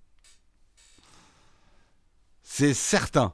[2.52, 3.32] C'est certain.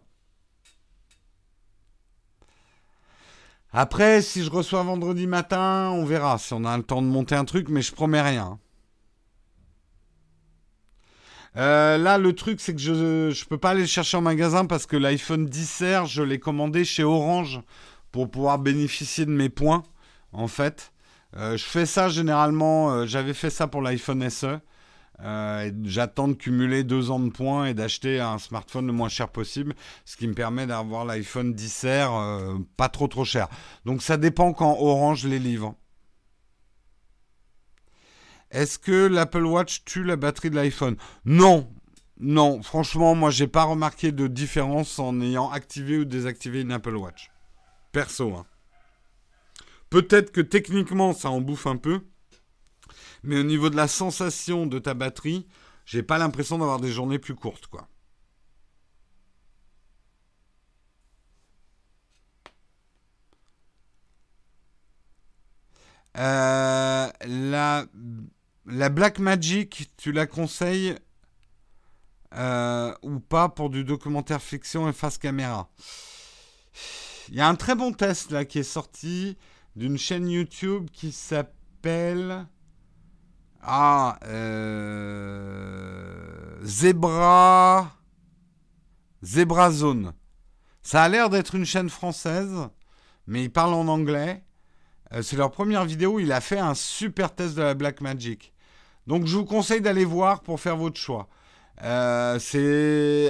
[3.73, 7.35] Après, si je reçois vendredi matin, on verra si on a le temps de monter
[7.35, 8.61] un truc, mais je promets rien.
[11.57, 12.93] Euh, là, le truc, c'est que je
[13.31, 16.85] ne peux pas aller le chercher en magasin parce que l'iPhone 10R, je l'ai commandé
[16.85, 17.63] chez Orange
[18.13, 19.83] pour pouvoir bénéficier de mes points,
[20.33, 20.93] en fait.
[21.37, 24.61] Euh, je fais ça généralement, euh, j'avais fait ça pour l'iPhone SE.
[25.21, 29.29] Euh, j'attends de cumuler deux ans de points et d'acheter un smartphone le moins cher
[29.29, 33.49] possible, ce qui me permet d'avoir l'iPhone 10R euh, pas trop trop cher.
[33.85, 35.75] Donc ça dépend quand Orange les livre.
[38.51, 40.97] Est-ce que l'Apple Watch tue la batterie de l'iPhone?
[41.25, 41.69] Non,
[42.21, 42.63] non.
[42.63, 47.31] Franchement, moi j'ai pas remarqué de différence en ayant activé ou désactivé une Apple Watch.
[47.93, 48.35] Perso.
[48.35, 48.47] Hein.
[49.89, 52.03] Peut-être que techniquement ça en bouffe un peu.
[53.23, 55.47] Mais au niveau de la sensation de ta batterie,
[55.85, 57.89] j'ai pas l'impression d'avoir des journées plus courtes, quoi.
[66.19, 67.87] Euh, la,
[68.65, 70.97] la Black Magic, tu la conseilles
[72.35, 75.71] euh, ou pas pour du documentaire fiction et face caméra?
[77.29, 79.37] Il y a un très bon test là qui est sorti
[79.75, 82.47] d'une chaîne YouTube qui s'appelle
[83.69, 85.57] ah, euh,
[86.63, 87.91] Zebra.
[89.25, 90.13] Zebra Zone.
[90.85, 92.69] Ça a l'air d'être une chaîne française,
[93.27, 94.45] mais il parle en anglais.
[95.13, 96.21] Euh, c'est leur première vidéo.
[96.21, 98.53] Il a fait un super test de la Black Magic.
[99.09, 101.29] Donc je vous conseille d'aller voir pour faire votre choix.
[101.83, 102.39] Euh,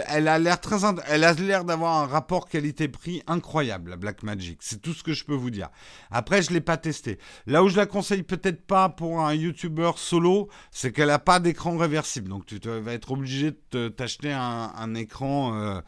[0.07, 0.77] elle a l'air très,
[1.09, 4.59] elle a l'air d'avoir un rapport qualité-prix incroyable, la Black Magic.
[4.63, 5.69] C'est tout ce que je peux vous dire.
[6.11, 7.19] Après, je l'ai pas testé.
[7.47, 11.41] Là où je la conseille peut-être pas pour un YouTuber solo, c'est qu'elle a pas
[11.41, 12.29] d'écran réversible.
[12.29, 15.57] Donc tu vas être obligé de t'acheter un, écran.
[15.57, 15.81] Euh.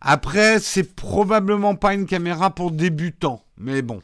[0.00, 4.02] Après, c'est probablement pas une caméra pour débutants, mais bon.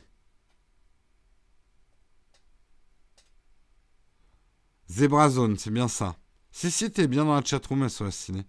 [4.89, 6.15] Zebra Zone, c'est bien ça.
[6.59, 8.45] Si, si, t'es bien dans la chatroom SOS Ciné.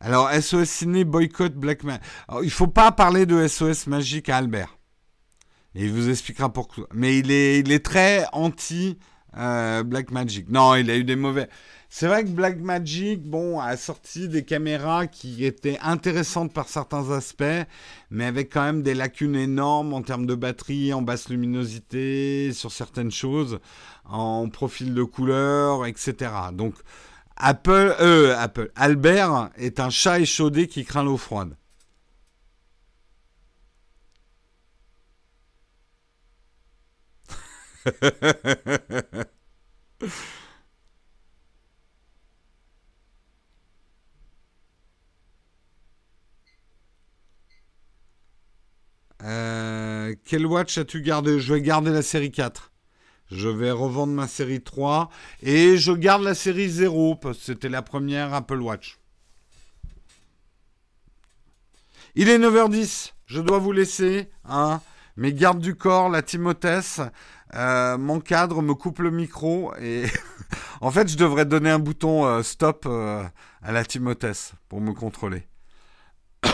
[0.00, 2.00] Alors, SOS Ciné boycott Blackman.
[2.42, 4.76] Il faut pas parler de SOS Magique à Albert.
[5.76, 6.88] Et il vous expliquera pourquoi.
[6.92, 8.98] Mais il est, il est très anti
[9.36, 10.48] euh, Black Magic.
[10.48, 11.48] Non, il a eu des mauvais.
[11.96, 17.44] C'est vrai que Blackmagic, bon, a sorti des caméras qui étaient intéressantes par certains aspects,
[18.10, 22.72] mais avec quand même des lacunes énormes en termes de batterie, en basse luminosité, sur
[22.72, 23.60] certaines choses,
[24.04, 26.32] en profil de couleur, etc.
[26.52, 26.74] Donc,
[27.36, 31.56] Apple, euh, Apple, Albert est un chat échaudé qui craint l'eau froide.
[49.24, 51.40] Euh, quel watch as-tu gardé?
[51.40, 52.72] Je vais garder la série 4.
[53.30, 55.08] Je vais revendre ma série 3
[55.42, 58.98] et je garde la série 0 parce que c'était la première Apple Watch.
[62.14, 64.28] Il est 9h10, je dois vous laisser.
[64.44, 64.80] Hein.
[65.16, 66.80] Mes gardes du corps, la Timothée,
[67.54, 69.72] euh, mon cadre me coupe le micro
[70.80, 74.32] en fait je devrais donner un bouton euh, stop à la Timothée
[74.68, 75.46] pour me contrôler.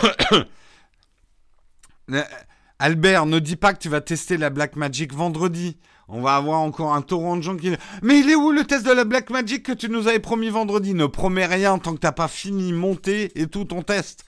[2.81, 5.77] Albert, ne dis pas que tu vas tester la Black Magic vendredi.
[6.07, 7.69] On va avoir encore un torrent de gens qui...
[8.01, 10.49] Mais il est où le test de la Black Magic que tu nous avais promis
[10.49, 10.95] vendredi?
[10.95, 14.25] Ne promets rien tant que t'as pas fini, monté et tout ton test.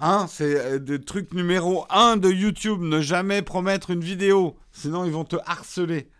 [0.00, 2.80] Hein, c'est euh, le truc numéro 1 de YouTube.
[2.80, 4.56] Ne jamais promettre une vidéo.
[4.72, 6.10] Sinon, ils vont te harceler.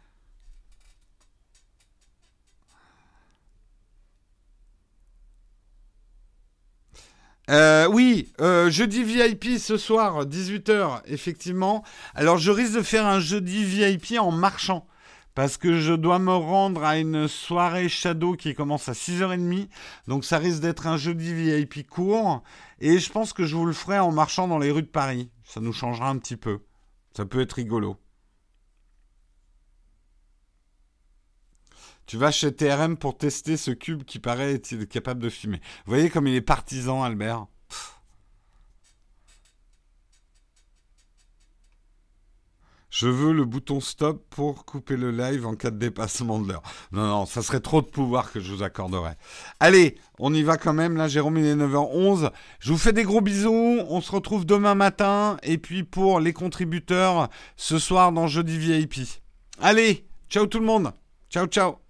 [7.48, 11.84] Euh, oui, euh, jeudi VIP ce soir, 18h, effectivement.
[12.14, 14.86] Alors, je risque de faire un jeudi VIP en marchant.
[15.36, 19.68] Parce que je dois me rendre à une soirée Shadow qui commence à 6h30.
[20.08, 22.42] Donc, ça risque d'être un jeudi VIP court.
[22.80, 25.30] Et je pense que je vous le ferai en marchant dans les rues de Paris.
[25.44, 26.60] Ça nous changera un petit peu.
[27.14, 27.98] Ça peut être rigolo.
[32.06, 35.60] Tu vas chez TRM pour tester ce cube qui paraît capable de filmer.
[35.84, 37.46] Vous voyez comme il est partisan, Albert
[42.88, 46.62] Je veux le bouton stop pour couper le live en cas de dépassement de l'heure.
[46.92, 49.18] Non, non, ça serait trop de pouvoir que je vous accorderais.
[49.60, 50.96] Allez, on y va quand même.
[50.96, 52.30] Là, Jérôme, il est 9h11.
[52.58, 53.80] Je vous fais des gros bisous.
[53.90, 55.36] On se retrouve demain matin.
[55.42, 58.94] Et puis pour les contributeurs, ce soir dans Jeudi VIP.
[59.60, 60.92] Allez, ciao tout le monde.
[61.28, 61.85] Ciao, ciao.